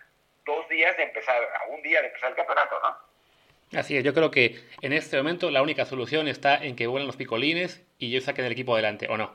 [0.45, 3.79] dos días de empezar, a un día de empezar el campeonato, ¿no?
[3.79, 7.07] Así es, yo creo que en este momento la única solución está en que vuelen
[7.07, 9.35] los picolines y yo saquen el equipo adelante, ¿o no?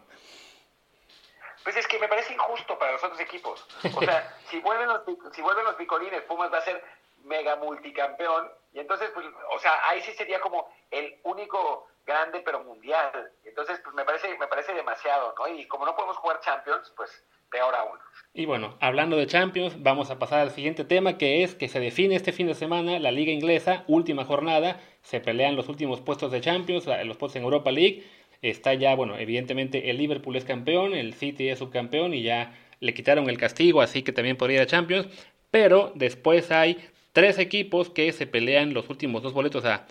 [1.63, 3.65] Pues es que me parece injusto para los otros equipos.
[3.95, 5.01] O sea, si vuelven los,
[5.33, 6.81] si vuelven los picolines, Pumas va a ser
[7.25, 8.49] mega multicampeón.
[8.73, 13.11] Y entonces, pues, o sea, ahí sí sería como el único grande pero mundial.
[13.45, 15.47] Entonces, pues me parece, me parece demasiado, ¿no?
[15.47, 17.97] Y como no podemos jugar Champions, pues peor aún.
[18.33, 21.79] Y bueno, hablando de Champions, vamos a pasar al siguiente tema, que es que se
[21.79, 26.31] define este fin de semana la Liga Inglesa, última jornada, se pelean los últimos puestos
[26.31, 28.03] de Champions, los puestos en Europa League.
[28.41, 32.93] Está ya, bueno, evidentemente el Liverpool es campeón, el City es subcampeón y ya le
[32.93, 35.07] quitaron el castigo, así que también podría ir a Champions.
[35.51, 36.77] Pero después hay
[37.11, 39.85] tres equipos que se pelean los últimos dos boletos a,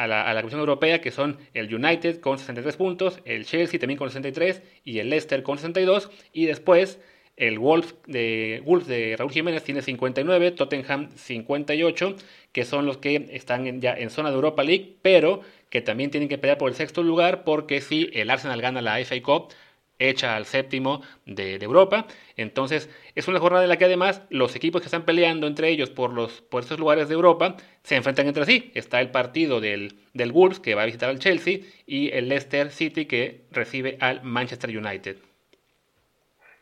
[0.00, 3.78] a la, a la Comisión Europea, que son el United con 63 puntos, el Chelsea
[3.78, 6.10] también con 63 y el Leicester con 62.
[6.32, 6.98] Y después
[7.40, 12.16] el Wolves de, Wolves de Raúl Jiménez tiene 59, Tottenham 58,
[12.52, 16.28] que son los que están ya en zona de Europa League, pero que también tienen
[16.28, 19.52] que pelear por el sexto lugar, porque si el Arsenal gana la FA Cup,
[20.00, 22.06] hecha al séptimo de, Europa.
[22.36, 25.90] Entonces, es una jornada en la que además los equipos que están peleando entre ellos
[25.90, 28.72] por, los, por estos lugares de Europa se enfrentan entre sí.
[28.74, 32.72] Está el partido del, del Wolves que va a visitar al Chelsea y el Leicester
[32.72, 35.18] City que recibe al Manchester United.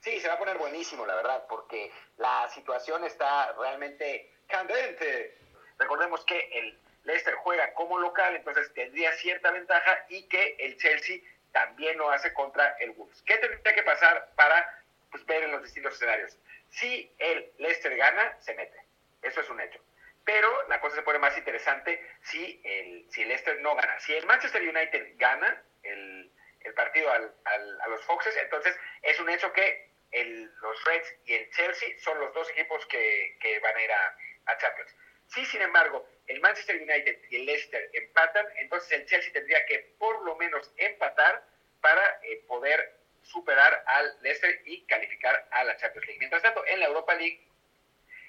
[0.01, 5.37] Sí, se va a poner buenísimo, la verdad, porque la situación está realmente candente.
[5.79, 11.19] Recordemos que el Leicester juega como local, entonces tendría cierta ventaja y que el Chelsea
[11.59, 13.21] también lo hace contra el Wolves.
[13.23, 16.39] ¿Qué tendría que pasar para pues, ver en los distintos escenarios?
[16.71, 18.79] Si el Leicester gana, se mete.
[19.23, 19.81] Eso es un hecho.
[20.25, 23.99] Pero la cosa se pone más interesante si el, si el Leicester no gana.
[23.99, 29.19] Si el Manchester United gana el, el partido al, al, a los Foxes, entonces es
[29.19, 33.59] un hecho que el, los Reds y el Chelsea son los dos equipos que, que
[33.59, 34.17] van a ir a,
[34.47, 34.95] a Champions.
[35.27, 39.95] Si, sin embargo, el Manchester United y el Leicester empatan, entonces el Chelsea tendría que
[39.99, 41.43] por lo menos empatar
[41.81, 46.19] para eh, poder superar al Leicester y calificar a la Champions League.
[46.19, 47.43] Mientras tanto, en la Europa League,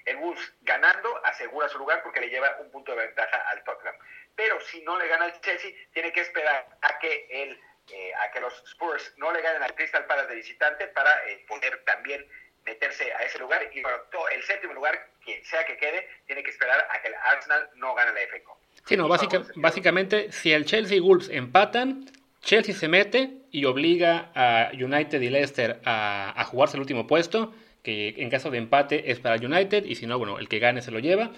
[0.06, 3.96] el Wolves ganando asegura su lugar porque le lleva un punto de ventaja al Tottenham.
[4.34, 7.60] Pero si no le gana al Chelsea, tiene que esperar a que el
[7.92, 11.44] eh, a que los Spurs no le ganen al Crystal Palace de visitante para eh,
[11.48, 12.24] poder también
[12.66, 13.96] meterse a ese lugar y bueno,
[14.34, 17.94] el séptimo lugar, quien sea que quede, tiene que esperar a que el Arsenal no
[17.94, 18.56] gane la FA Cup.
[18.86, 19.08] Sí, no,
[19.56, 22.06] básicamente, si el Chelsea y Wolves empatan,
[22.42, 27.52] Chelsea se mete y obliga a United y Leicester a, a jugarse el último puesto,
[27.82, 30.82] que en caso de empate es para United, y si no, bueno, el que gane
[30.82, 31.32] se lo lleva.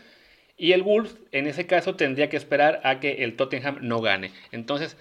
[0.57, 4.33] Y el Wolves, en ese caso, tendría que esperar a que el Tottenham no gane.
[4.53, 4.97] Entonces,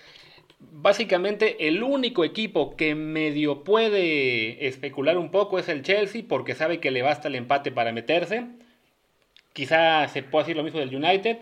[0.71, 6.79] básicamente el único equipo que medio puede especular un poco es el Chelsea porque sabe
[6.79, 8.45] que le basta el empate para meterse.
[9.53, 11.39] Quizá se pueda decir lo mismo del United,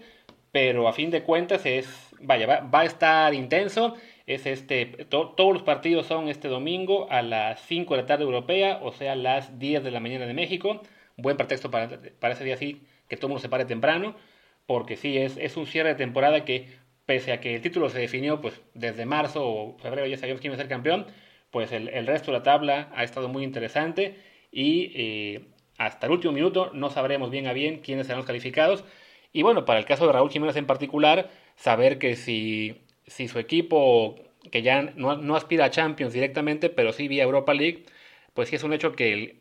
[0.51, 1.88] pero a fin de cuentas es,
[2.21, 3.95] vaya, va, a estar intenso.
[4.25, 8.79] Es este, todos los partidos son este domingo a las 5 de la tarde europea,
[8.82, 10.82] o sea, las 10 de la mañana de México.
[11.17, 14.15] Buen pretexto para, para ese día así, que todo el mundo se pare temprano,
[14.65, 16.67] porque sí, es, es un cierre de temporada que
[17.10, 20.52] pese a que el título se definió pues desde marzo o febrero ya sabíamos quién
[20.54, 21.08] iba a ser campeón,
[21.50, 24.15] pues el, resto de la tabla ha estado muy interesante
[24.52, 25.41] y eh,
[25.80, 28.84] hasta el último minuto no sabremos bien a bien quiénes serán los calificados.
[29.34, 33.39] Y bueno, para el caso de Raúl Jiménez en particular, saber que si, si su
[33.39, 34.13] equipo,
[34.52, 37.86] que ya no, no, aspira a Champions directamente, pero sí vía Europa League,
[38.36, 39.39] pues sí es un hecho que él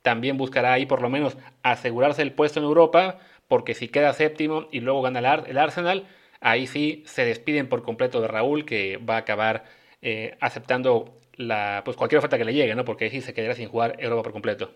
[0.00, 4.68] también buscará ahí por lo menos asegurarse el puesto en Europa, porque si queda séptimo
[4.72, 6.06] y luego gana el Arsenal,
[6.40, 9.64] ahí sí se despiden por completo de Raúl, que va a acabar
[10.02, 12.84] eh, aceptando la, pues cualquier oferta que le llegue, ¿no?
[12.84, 14.72] Porque sí se quedará sin jugar Europa por completo.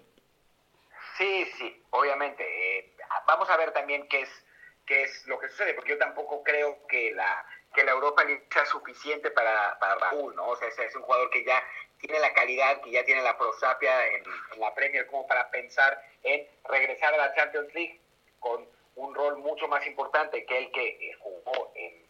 [1.17, 2.45] Sí, sí, obviamente.
[2.45, 2.93] Eh,
[3.27, 4.45] vamos a ver también qué es,
[4.87, 8.67] qué es lo que sucede, porque yo tampoco creo que la, que la Europa sea
[8.67, 10.49] suficiente para, para Raúl, ¿no?
[10.49, 11.63] O sea, es un jugador que ya
[11.99, 14.23] tiene la calidad, que ya tiene la prosapia en,
[14.53, 18.01] en la Premier como para pensar en regresar a la Champions League
[18.41, 22.05] con un rol mucho más importante que el que eh, jugó en,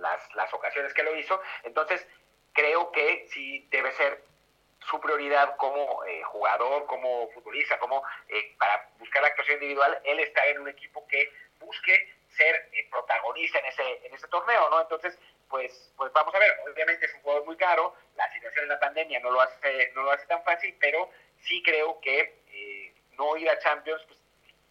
[0.00, 1.40] las, las, ocasiones que lo hizo.
[1.62, 2.06] Entonces,
[2.52, 4.22] creo que sí debe ser
[4.80, 10.20] su prioridad como eh, jugador, como futbolista, como eh, para buscar la actuación individual, él
[10.20, 14.82] está en un equipo que busque ser protagonista en ese, en ese torneo, ¿no?
[14.82, 15.18] Entonces,
[15.48, 18.80] pues, pues vamos a ver, obviamente es un jugador muy caro, la situación en la
[18.80, 21.08] pandemia no lo hace, no lo hace tan fácil, pero
[21.40, 22.44] sí creo que
[23.16, 24.18] no ir a Champions pues,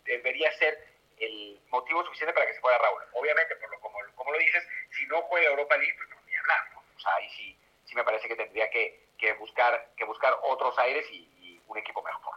[0.03, 3.01] debería ser el motivo suficiente para que se fuera Raúl.
[3.13, 6.35] Obviamente, por lo, como, como lo dices, si no juega Europa League, pues no ni
[6.35, 6.59] hablar.
[6.95, 10.77] O sea, ahí sí, sí me parece que tendría que, que buscar, que buscar otros
[10.79, 11.31] aires y,
[11.67, 12.35] un equipo mejor.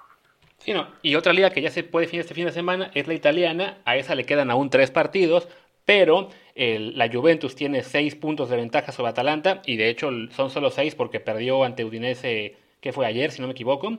[0.57, 0.91] Sí, no.
[1.03, 3.83] Y otra liga que ya se puede definir este fin de semana es la italiana.
[3.85, 5.49] A esa le quedan aún tres partidos,
[5.85, 10.49] pero el, la Juventus tiene seis puntos de ventaja sobre Atalanta y de hecho son
[10.49, 13.99] solo seis porque perdió ante Udinese, que fue ayer, si no me equivoco.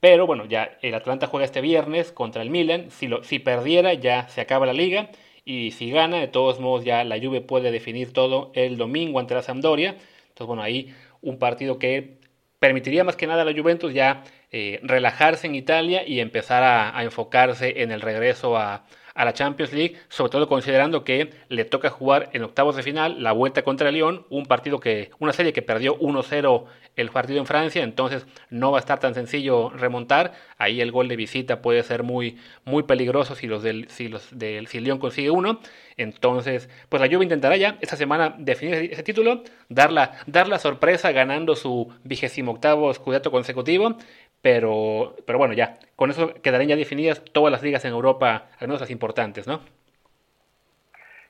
[0.00, 2.90] Pero bueno, ya el Atlanta juega este viernes contra el Milan.
[2.90, 5.10] Si, lo, si perdiera, ya se acaba la liga.
[5.44, 9.34] Y si gana, de todos modos, ya la Juve puede definir todo el domingo ante
[9.34, 9.96] la Sampdoria.
[10.28, 12.18] Entonces, bueno, ahí un partido que
[12.58, 17.02] permitiría más que nada a la Juventus ya eh, relajarse en Italia y empezar a
[17.02, 18.84] enfocarse en el regreso a,
[19.18, 23.20] a la Champions League, sobre todo considerando que le toca jugar en octavos de final
[23.20, 27.46] la vuelta contra Lyon, un partido que, una serie que perdió 1-0 el partido en
[27.46, 30.34] Francia, entonces no va a estar tan sencillo remontar.
[30.56, 34.38] Ahí el gol de visita puede ser muy, muy peligroso si los del, si los
[34.38, 35.60] del si Lyon consigue uno.
[35.96, 40.60] Entonces, pues la Juve intentará ya esta semana definir ese título, dar la, dar la
[40.60, 43.96] sorpresa ganando su vigésimo octavo escudato consecutivo
[44.42, 48.68] pero, pero bueno, ya, con eso quedarían ya definidas todas las ligas en Europa, al
[48.68, 49.64] menos las importantes, ¿no?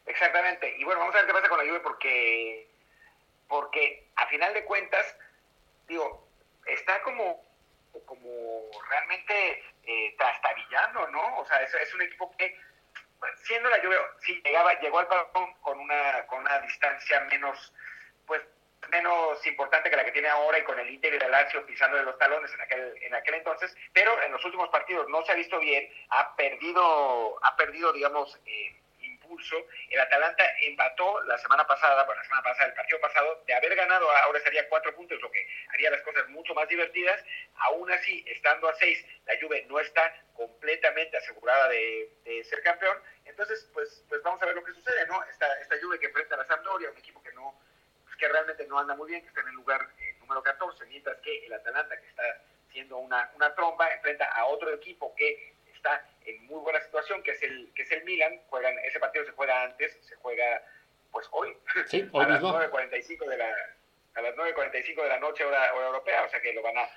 [0.06, 0.74] Exactamente.
[0.78, 2.68] Y bueno, vamos a ver qué pasa con la Juve porque,
[3.48, 5.16] porque a final de cuentas,
[5.86, 6.28] digo,
[6.66, 7.44] está como,
[8.04, 8.28] como
[8.90, 11.38] realmente eh, trastabillando, ¿no?
[11.38, 12.58] O sea, es, es un equipo que,
[13.44, 17.72] siendo la Juve, sí, llegaba, llegó al balón con una, con una distancia menos,
[18.26, 18.42] pues
[18.90, 22.02] menos importante que la que tiene ahora y con el Inter y el Lazio pisando
[22.02, 25.34] los talones en aquel, en aquel entonces, pero en los últimos partidos no se ha
[25.34, 29.56] visto bien, ha perdido, ha perdido digamos, eh, impulso.
[29.90, 33.74] El Atalanta empató la semana pasada, bueno, la semana pasada, el partido pasado, de haber
[33.74, 37.22] ganado ahora sería cuatro puntos, lo que haría las cosas mucho más divertidas.
[37.56, 42.96] Aún así, estando a seis, la Juve no está completamente asegurada de, ser campeón.
[43.24, 45.22] Entonces, pues, pues vamos a ver lo que sucede, ¿no?
[45.24, 47.60] Esta, esta Juve que enfrenta a la Sampdoria, un equipo que no
[48.18, 51.16] que realmente no anda muy bien, que está en el lugar eh, número 14, mientras
[51.20, 56.04] que el Atalanta, que está siendo una, una tromba, enfrenta a otro equipo que está
[56.26, 58.40] en muy buena situación, que es el, que es el Milan.
[58.50, 60.62] Juegan, ese partido se juega antes, se juega
[61.10, 63.54] pues hoy, sí, hoy a las 9.45 de la
[64.14, 66.88] a las 9.45 de la noche hora, hora europea, o sea que lo van a,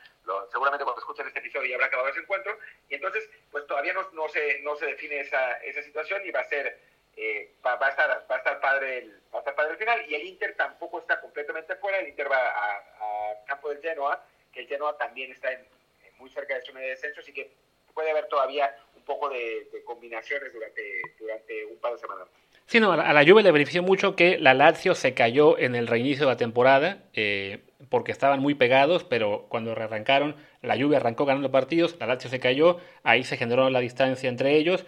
[0.52, 2.58] seguramente cuando escuchen este episodio ya habrá acabado ese encuentro,
[2.90, 6.40] y entonces pues todavía no, no, se, no se define esa, esa situación y va
[6.40, 6.80] a ser,
[7.17, 10.04] eh, va, a estar, va a estar padre el, va a estar padre el final,
[10.08, 14.24] y el Inter tampoco está completamente fuera, el Inter va a, a campo del Genoa,
[14.52, 15.65] que el Genoa también está en,
[16.17, 17.52] muy cerca de zona de descenso, así que
[17.93, 22.28] puede haber todavía un poco de, de combinaciones durante, durante un par de semanas.
[22.67, 25.88] Sí, no, a la Juve le benefició mucho que la Lazio se cayó en el
[25.88, 31.26] reinicio de la temporada eh, porque estaban muy pegados, pero cuando rearrancaron, la Juve arrancó
[31.26, 34.86] ganando partidos, la Lazio se cayó, ahí se generó la distancia entre ellos,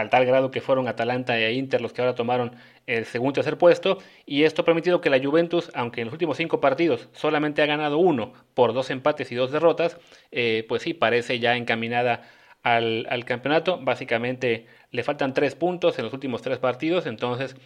[0.00, 3.34] al tal grado que fueron Atalanta e Inter los que ahora tomaron el segundo y
[3.34, 7.08] tercer puesto, y esto ha permitido que la Juventus, aunque en los últimos cinco partidos
[7.12, 9.98] solamente ha ganado uno por dos empates y dos derrotas,
[10.32, 12.22] eh, pues sí, parece ya encaminada
[12.62, 17.56] al, campeonato, básicamente le faltan tres puntos en los últimos tres partidos, entonces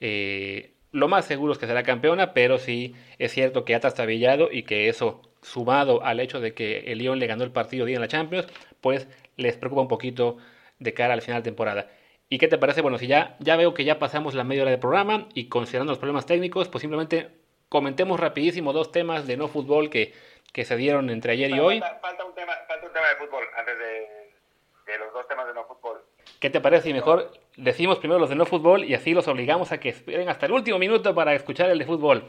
[0.00, 4.50] eh, lo más seguro es que será campeona, pero sí es cierto que ha trastabillado
[4.50, 7.96] y que eso, sumado al hecho de que el Lyon le ganó el partido día
[7.96, 8.48] en la Champions,
[8.80, 10.38] pues les preocupa un poquito
[10.78, 11.90] de cara al final de temporada.
[12.28, 12.80] ¿Y qué te parece?
[12.80, 15.92] Bueno, si ya, ya veo que ya pasamos la media hora de programa y considerando
[15.92, 17.30] los problemas técnicos, pues simplemente
[17.68, 20.12] comentemos rapidísimo dos temas de no fútbol que,
[20.52, 21.80] que se dieron entre ayer y hoy.
[21.80, 25.54] Falta, un tema, falta un tema de fútbol antes de, de los dos temas de
[25.54, 26.02] no fútbol.
[26.40, 26.90] ¿Qué te parece?
[26.90, 30.28] Y mejor decimos primero los de no fútbol y así los obligamos a que esperen
[30.28, 32.24] hasta el último minuto para escuchar el de fútbol.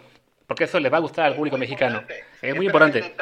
[0.46, 2.04] Porque eso le va a gustar al público mexicano.
[2.42, 3.16] Es muy importante.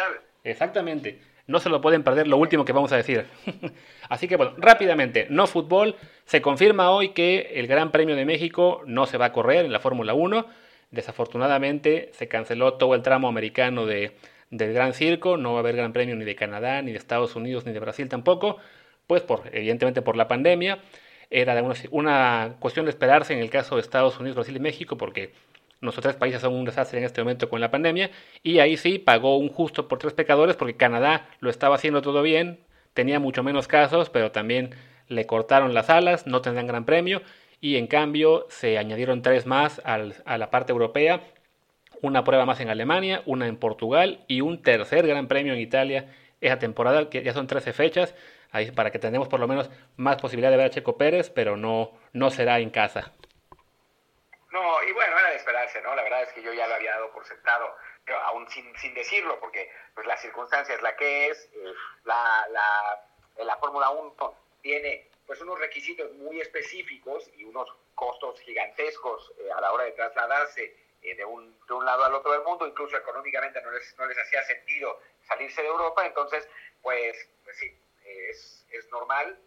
[0.44, 1.22] Exactamente.
[1.47, 3.25] No se lo pueden perder lo último que vamos a decir.
[4.10, 5.95] Así que bueno, rápidamente, no fútbol.
[6.25, 9.71] Se confirma hoy que el Gran Premio de México no se va a correr en
[9.71, 10.45] la Fórmula 1.
[10.91, 14.13] Desafortunadamente se canceló todo el tramo americano de,
[14.49, 15.38] del Gran Circo.
[15.38, 17.79] No va a haber Gran Premio ni de Canadá, ni de Estados Unidos, ni de
[17.79, 18.58] Brasil tampoco
[19.08, 20.79] pues por, evidentemente por la pandemia.
[21.29, 24.97] Era una, una cuestión de esperarse en el caso de Estados Unidos, Brasil y México,
[24.97, 25.34] porque
[25.86, 28.12] nuestros tres países son un desastre en este momento con la pandemia.
[28.43, 32.21] Y ahí sí pagó un justo por tres pecadores, porque Canadá lo estaba haciendo todo
[32.21, 32.60] bien,
[32.93, 34.76] tenía mucho menos casos, pero también
[35.08, 37.21] le cortaron las alas, no tendrán gran premio.
[37.62, 41.21] Y en cambio se añadieron tres más a la parte europea,
[42.02, 46.13] una prueba más en Alemania, una en Portugal y un tercer gran premio en Italia
[46.41, 48.13] esa temporada, que ya son 13 fechas
[48.52, 51.58] ahí para que tengamos por lo menos más posibilidad de ver a Checo Pérez, pero
[51.58, 53.12] no, no será en casa.
[54.52, 55.93] No, y bueno, era de esperarse, ¿no?
[55.95, 58.93] La verdad es que yo ya lo había dado por sentado, pero aún sin, sin
[58.93, 64.36] decirlo, porque pues la circunstancia es la que es, eh, la, la, la Fórmula 1
[64.62, 69.93] tiene pues unos requisitos muy específicos y unos costos gigantescos eh, a la hora de
[69.93, 73.98] trasladarse eh, de, un, de un lado al otro del mundo, incluso económicamente no les,
[73.98, 76.48] no les hacía sentido salirse de Europa, entonces
[76.82, 79.39] pues, pues sí, es, es normal,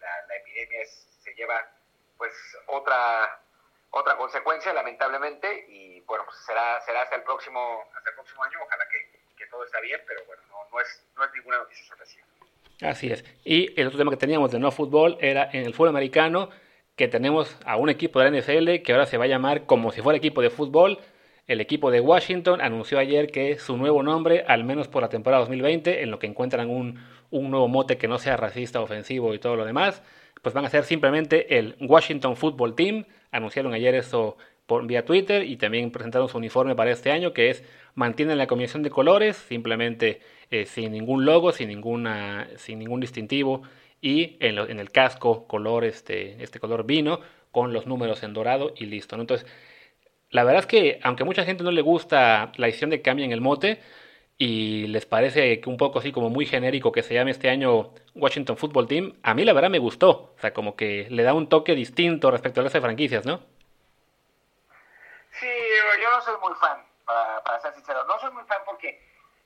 [0.00, 1.68] la, epidemia se lleva
[2.16, 2.32] pues
[2.66, 3.40] otra
[3.94, 8.58] otra consecuencia lamentablemente y bueno pues será será hasta el próximo hasta el próximo año
[8.62, 11.84] ojalá que, que todo esté bien pero bueno no, no, es no es ninguna noticia
[11.86, 12.26] sorpresiva.
[12.82, 13.24] Así es.
[13.44, 16.50] Y el otro tema que teníamos de no fútbol era en el fútbol americano
[16.96, 19.92] que tenemos a un equipo de la NFL que ahora se va a llamar como
[19.92, 20.98] si fuera equipo de fútbol
[21.46, 22.60] el equipo de Washington.
[22.60, 26.26] Anunció ayer que su nuevo nombre, al menos por la temporada 2020, en lo que
[26.26, 30.02] encuentran un, un nuevo mote que no sea racista, ofensivo y todo lo demás,
[30.42, 33.04] pues van a ser simplemente el Washington Football Team.
[33.34, 37.50] Anunciaron ayer eso por, vía Twitter y también presentaron su uniforme para este año, que
[37.50, 40.20] es mantienen la combinación de colores, simplemente
[40.50, 43.62] eh, sin ningún logo, sin, ninguna, sin ningún distintivo
[44.00, 47.20] y en, en, el casco color este, este color vino
[47.50, 49.16] con los números en dorado y listo.
[49.16, 49.46] Entonces,
[50.30, 53.32] la verdad es que aunque mucha gente no le gusta la decisión de que cambien
[53.32, 53.80] el mote,
[54.36, 57.94] y les parece que un poco así como muy genérico que se llame este año
[58.14, 60.34] Washington Football Team, a mí la verdad me gustó.
[60.36, 63.40] O sea, como que le da un toque distinto respecto a las franquicias, ¿no?
[65.30, 65.48] Sí,
[66.00, 68.04] yo no soy muy fan, para, ser sincero.
[68.06, 69.00] No soy muy fan porque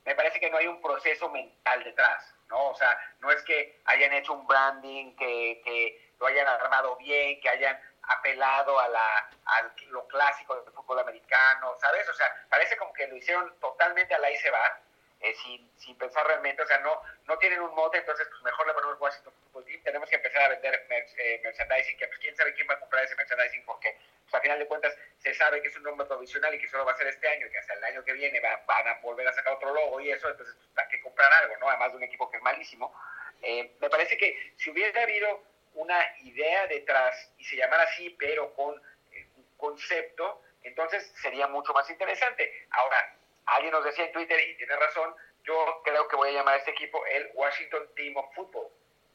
[0.05, 2.71] me parece que no hay un proceso mental detrás, ¿no?
[2.71, 7.41] O sea, no es que hayan hecho un branding, que, que lo hayan armado bien,
[7.41, 7.79] que hayan
[8.09, 12.09] apelado a, la, a lo clásico del fútbol americano, ¿sabes?
[12.09, 14.81] O sea, parece como que lo hicieron totalmente a la se va,
[15.21, 18.67] eh, sin, sin pensar realmente, o sea, no, no tienen un mote, entonces pues mejor
[18.69, 22.37] le ponemos Washington Football Team, tenemos que empezar a vender eh, merchandising, que pues quién
[22.37, 25.61] sabe quién va a comprar ese merchandising, porque pues, a final de cuentas se sabe
[25.61, 27.75] que es un nombre provisional y que solo va a ser este año, que hasta
[27.75, 30.87] el año que viene van a volver a sacar otro logo y eso, entonces pues,
[30.87, 31.69] hay que comprar algo, ¿no?
[31.69, 32.95] Además de un equipo que es malísimo.
[33.43, 35.43] Eh, me parece que si hubiera habido
[35.75, 38.75] una idea detrás y se llamara así, pero con
[39.13, 42.67] eh, un concepto, entonces sería mucho más interesante.
[42.71, 43.17] Ahora,
[43.47, 45.15] alguien nos decía en Twitter, y tiene razón,
[45.45, 48.69] yo creo que voy a llamar a este equipo el Washington Team of Football.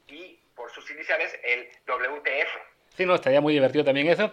[0.07, 2.49] y por sus iniciales el WTF.
[2.95, 4.29] Sí, no, estaría muy divertido también eso.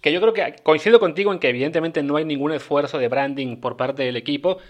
[0.00, 3.60] Que yo creo que coincido contigo en que evidentemente no hay ningún esfuerzo de branding
[3.60, 4.60] por parte del equipo,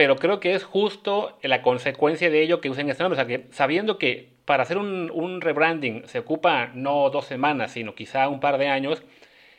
[0.00, 3.20] pero creo que es justo la consecuencia de ello que usen este nombre.
[3.20, 7.94] O sea, que sabiendo que para hacer un, rebranding se ocupa no dos semanas, sino
[7.94, 9.02] quizá un par de años,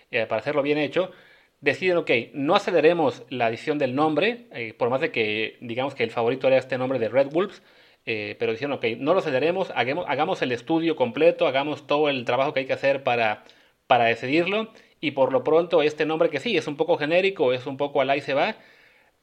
[0.10, 1.12] eh, para hacerlo bien hecho,
[1.60, 6.04] deciden, ok, no aceleremos la edición del nombre, eh, por más de que digamos que
[6.04, 7.62] el favorito era este nombre de Red Wolves,
[8.08, 12.26] eh, pero dijeron, ok, no lo aceleremos, hagamos, hagamos, el estudio completo, hagamos todo el
[12.26, 13.44] trabajo que hay que hacer para,
[13.86, 17.68] para decidirlo, y por lo pronto este nombre que sí, es un poco genérico, es
[17.68, 18.56] un poco al ahí se va,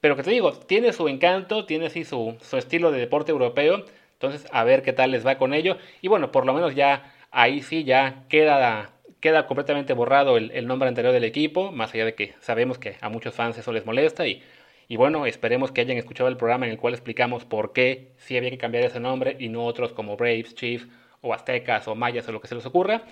[0.00, 4.46] pero que te digo, tiene su encanto, tiene su, su estilo de deporte europeo, entonces
[4.52, 7.62] a ver qué tal les va con ello, y bueno, por lo menos ya ahí
[7.62, 12.34] sí ya queda queda completamente borrado el, nombre anterior del equipo, más allá de que
[12.40, 14.42] sabemos que a muchos fans eso les molesta y,
[14.86, 18.36] y bueno, esperemos que hayan escuchado el programa en el cual explicamos por qué sí
[18.36, 20.86] había que cambiar ese nombre y no otros como Braves, Chiefs
[21.20, 23.02] o Aztecas o Mayas o lo que se les ocurra.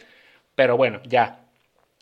[0.55, 1.41] Pero bueno, ya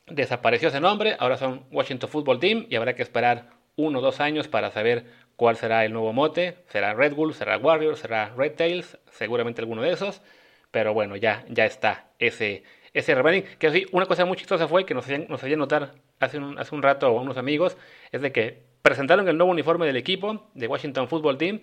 [0.07, 4.21] desapareció ese nombre, ahora son Washington Football Team y habrá que esperar uno o dos
[4.21, 5.05] años para saber
[5.37, 6.59] cuál será el nuevo mote.
[6.69, 10.23] Será Red Bull, será Warriors, será Red Tails, seguramente alguno de esos.
[10.71, 13.45] Pero bueno, ya, ya está ese, ese rebranding.
[13.59, 16.75] Que así, una cosa muy chistosa fue que nos hacían, nos notar hace un, hace
[16.75, 17.77] un rato a unos amigos,
[18.13, 21.61] es de que presentaron el nuevo uniforme del equipo, de Washington Football Team,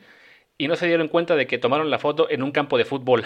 [0.57, 3.23] y no se dieron cuenta de que tomaron la foto en un campo de fútbol.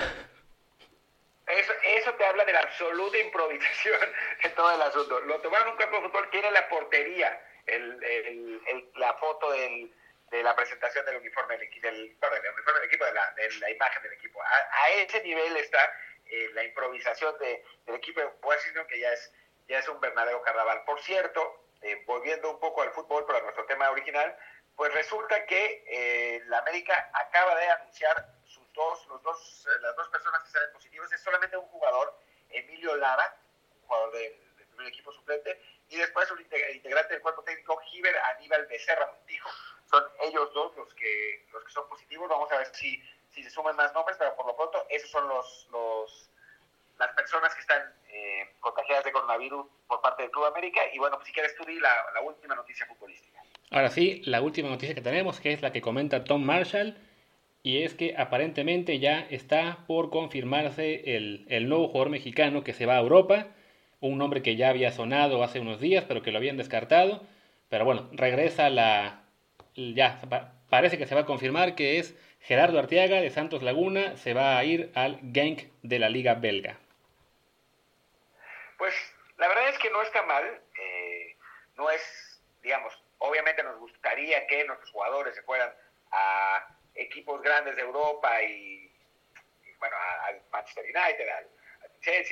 [1.48, 4.00] Eso, eso te habla de la absoluta improvisación
[4.42, 5.20] de todo el asunto.
[5.22, 9.94] Lo tomaron en un campo de fútbol que la portería, el, el, la foto del,
[10.32, 14.42] de la presentación del uniforme del, del, uniforme del equipo, de la, imagen del equipo.
[14.42, 15.80] A, ese nivel está
[16.26, 19.32] eh, la improvisación de, del equipo de Washington, que ya es,
[19.68, 20.84] ya es un verdadero carnaval.
[20.86, 24.36] Por cierto, eh, volviendo un poco al fútbol, para nuestro tema original,
[24.76, 30.44] pues resulta que eh, la América acaba de anunciar sus dos, dos, las dos personas
[30.44, 31.12] que salen positivas.
[31.12, 32.18] Es solamente un jugador,
[32.50, 33.38] Emilio Lara,
[33.86, 34.42] jugador del,
[34.88, 35.60] equipo suplente,
[35.96, 39.50] y después un integrante del cuerpo técnico, Giver Aníbal Becerra Montijo.
[39.90, 42.30] Son ellos dos los que, los que son positivos.
[42.30, 43.02] Vamos a ver si
[43.36, 46.30] si se suman más nombres, pero por lo pronto esos son los, los
[46.98, 50.80] las personas que están eh, contagiadas de coronavirus por parte del Club América.
[50.94, 53.42] Y bueno, pues si quieres tú di la, la, última noticia futbolística.
[53.72, 56.98] Ahora sí, la última noticia que tenemos, que es la que comenta Tom Marshall,
[57.64, 62.86] y es que aparentemente ya está por confirmarse el, el nuevo jugador mexicano que se
[62.86, 63.48] va a Europa,
[64.00, 67.22] un nombre que ya había sonado hace unos días, pero que lo habían descartado.
[67.70, 69.24] Pero bueno, regresa la...
[69.76, 70.22] Ya,
[70.70, 74.58] parece que se va a confirmar que es Gerardo Arteaga de Santos Laguna se va
[74.58, 76.78] a ir al Genk de la Liga Belga.
[78.78, 78.94] Pues
[79.38, 81.36] la verdad es que no está mal, eh,
[81.76, 85.74] no es, digamos, obviamente nos gustaría que nuestros jugadores se fueran
[86.12, 88.92] a equipos grandes de Europa y,
[89.80, 89.96] bueno,
[90.28, 91.48] al Manchester United, al,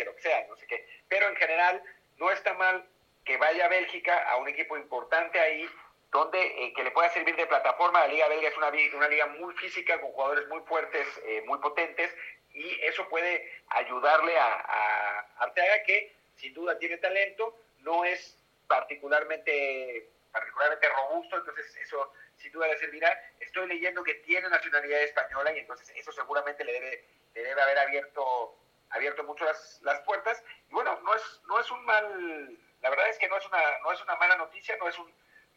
[0.05, 1.82] Lo que sea, no sé qué, pero en general
[2.17, 2.86] no está mal
[3.26, 5.67] que vaya a Bélgica a un equipo importante ahí
[6.11, 8.01] donde eh, que le pueda servir de plataforma.
[8.01, 11.57] La Liga Belga es una, una liga muy física, con jugadores muy fuertes, eh, muy
[11.57, 12.15] potentes,
[12.53, 20.07] y eso puede ayudarle a, a, Arteaga, que sin duda tiene talento, no es particularmente,
[20.32, 23.11] particularmente robusto, entonces eso sin duda le servirá.
[23.39, 27.80] Estoy leyendo que tiene nacionalidad española y entonces eso seguramente le debe, le debe haber
[27.80, 28.55] abierto,
[28.94, 30.44] abierto mucho las, las puertas.
[30.70, 33.60] Y bueno, no es, no es un mal, la verdad es que no es una,
[33.84, 35.10] no es una mala noticia, no es un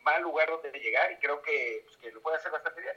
[0.03, 2.95] mal lugar donde llegar y creo que, pues, que lo puede hacer bastante bien.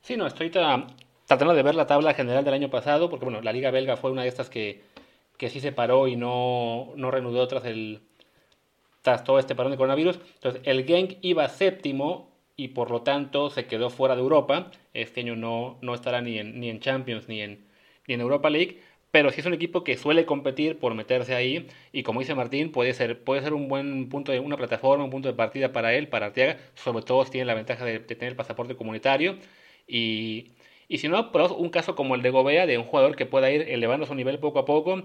[0.00, 3.52] Sí, no, estoy tratando de ver la tabla general del año pasado, porque bueno, la
[3.52, 4.82] Liga Belga fue una de estas que,
[5.36, 8.00] que sí se paró y no, no reanudó tras, el,
[9.02, 10.20] tras todo este parón de coronavirus.
[10.34, 14.70] Entonces, el Genk iba séptimo y por lo tanto se quedó fuera de Europa.
[14.94, 17.68] Este año no, no estará ni en, ni en Champions ni en,
[18.06, 21.66] ni en Europa League pero sí es un equipo que suele competir por meterse ahí
[21.92, 25.10] y como dice Martín, puede ser, puede ser un buen punto de una plataforma, un
[25.10, 28.30] punto de partida para él, para Arteaga, sobre todo si tiene la ventaja de, tener
[28.32, 29.38] el pasaporte comunitario
[29.86, 30.52] y,
[30.88, 33.50] y si no, pues un caso como el de Gobea, de un jugador que pueda
[33.50, 35.04] ir elevando su nivel poco a poco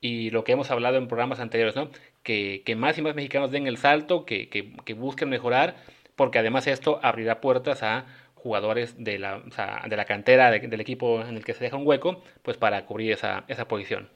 [0.00, 1.90] y lo que hemos hablado en programas anteriores, ¿no?
[2.22, 5.76] que, que más y más mexicanos den el salto, que, que busquen mejorar,
[6.16, 8.06] porque además esto abrirá puertas a
[8.44, 9.40] jugadores de la,
[9.86, 13.12] de la cantera del equipo en el que se deja un hueco, pues para cubrir
[13.12, 14.10] esa, esa posición.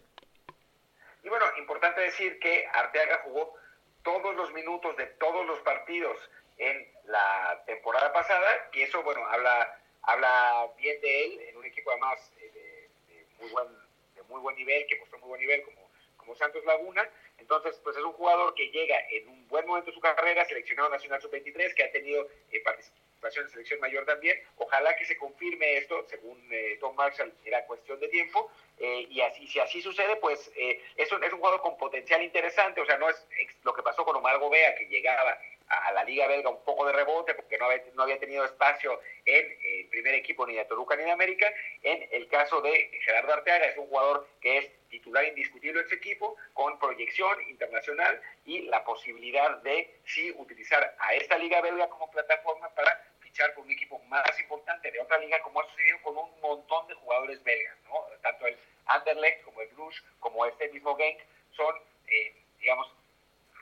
[1.24, 3.54] Y bueno, importante decir que Arteaga jugó
[4.02, 6.18] todos los minutos de todos los partidos
[6.58, 6.76] en
[7.06, 12.30] la temporada pasada, y eso, bueno, habla, habla bien de él en un equipo además
[12.36, 13.66] de, de, muy, buen,
[14.14, 17.08] de muy buen nivel, que mostró muy buen nivel como, como Santos Laguna.
[17.38, 20.90] Entonces, pues es un jugador que llega en un buen momento de su carrera, seleccionado
[20.90, 24.38] nacional sub-23, que ha tenido eh, participación participación selección mayor también.
[24.56, 28.50] Ojalá que se confirme esto, según eh, Tom Marshall, era cuestión de tiempo.
[28.78, 32.22] Eh, y así, si así sucede, pues eh, es, un, es un jugador con potencial
[32.22, 32.80] interesante.
[32.80, 33.26] O sea, no es
[33.64, 35.38] lo que pasó con Omar Gobea, que llegaba
[35.68, 39.00] a, la Liga Belga un poco de rebote porque no había, no había tenido espacio
[39.24, 41.52] en el primer equipo ni de Toluca ni de América.
[41.82, 46.36] En el caso de Gerardo Arteaga, es un jugador que es titular indiscutible ese equipo,
[46.54, 52.68] con proyección internacional y la posibilidad de sí utilizar a esta Liga Belga como plataforma
[52.70, 56.40] para fichar con un equipo más importante de otra liga, como ha sucedido con un
[56.40, 58.04] montón de jugadores belgas, ¿no?
[58.22, 61.20] Tanto el Anderlecht como el Bruges, como este mismo Genk,
[61.52, 61.74] son,
[62.06, 62.90] eh, digamos,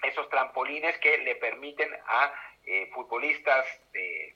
[0.03, 2.33] esos trampolines que le permiten a
[2.65, 4.35] eh, futbolistas de,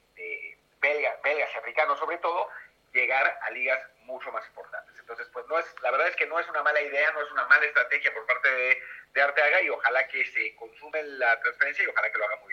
[0.80, 2.48] belgas, belgas y africanos sobre todo,
[2.92, 4.98] llegar a ligas mucho más importantes.
[4.98, 7.30] Entonces, pues no es, la verdad es que no es una mala idea, no es
[7.30, 11.84] una mala estrategia por parte de, de Arteaga y ojalá que se consume la transferencia
[11.84, 12.49] y ojalá que lo haga muy.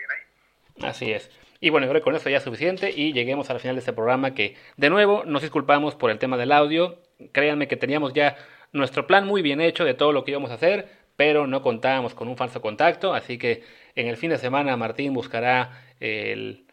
[0.82, 1.30] Así es.
[1.60, 3.92] Y bueno, creo que con eso ya es suficiente y lleguemos al final de este
[3.92, 7.00] programa que de nuevo nos disculpamos por el tema del audio.
[7.32, 8.36] Créanme que teníamos ya
[8.72, 12.14] nuestro plan muy bien hecho de todo lo que íbamos a hacer pero no contábamos
[12.14, 13.64] con un falso contacto, así que
[13.96, 16.64] en el fin de semana Martín buscará el...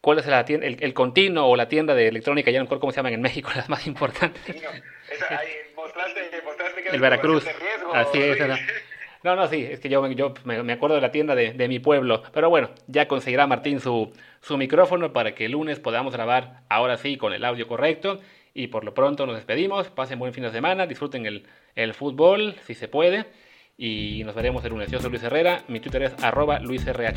[0.00, 2.50] ¿Cuál es la tienda, el, continuo o la tienda de electrónica?
[2.50, 4.56] Ya no recuerdo cómo se llaman en México, las más importantes.
[6.90, 7.46] el Veracruz.
[7.94, 8.38] Así es.
[9.24, 12.22] No, no, sí, es que yo, yo me, acuerdo de la tienda de, mi pueblo.
[12.32, 16.96] Pero bueno, ya conseguirá Martín su, su micrófono para que el lunes podamos grabar ahora
[16.96, 18.20] sí con el audio correcto.
[18.54, 19.88] Y por lo pronto nos despedimos.
[19.88, 23.26] Pasen buen fin de semana, disfruten el, fútbol si se puede
[23.76, 24.90] y nos veremos el lunes.
[24.90, 27.12] Yo soy Luis Herrera, mi Twitter es arroba luisrha.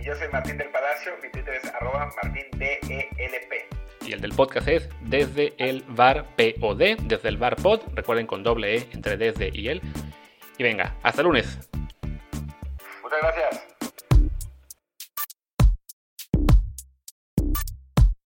[0.00, 3.77] Y yo soy Martín del Palacio, mi Twitter es arroba martindelp.
[4.08, 8.42] Y el del podcast es desde el bar POD, desde el bar pod, recuerden con
[8.42, 9.82] doble E entre desde y el.
[10.56, 11.58] Y venga, hasta lunes.
[13.02, 13.67] Muchas gracias.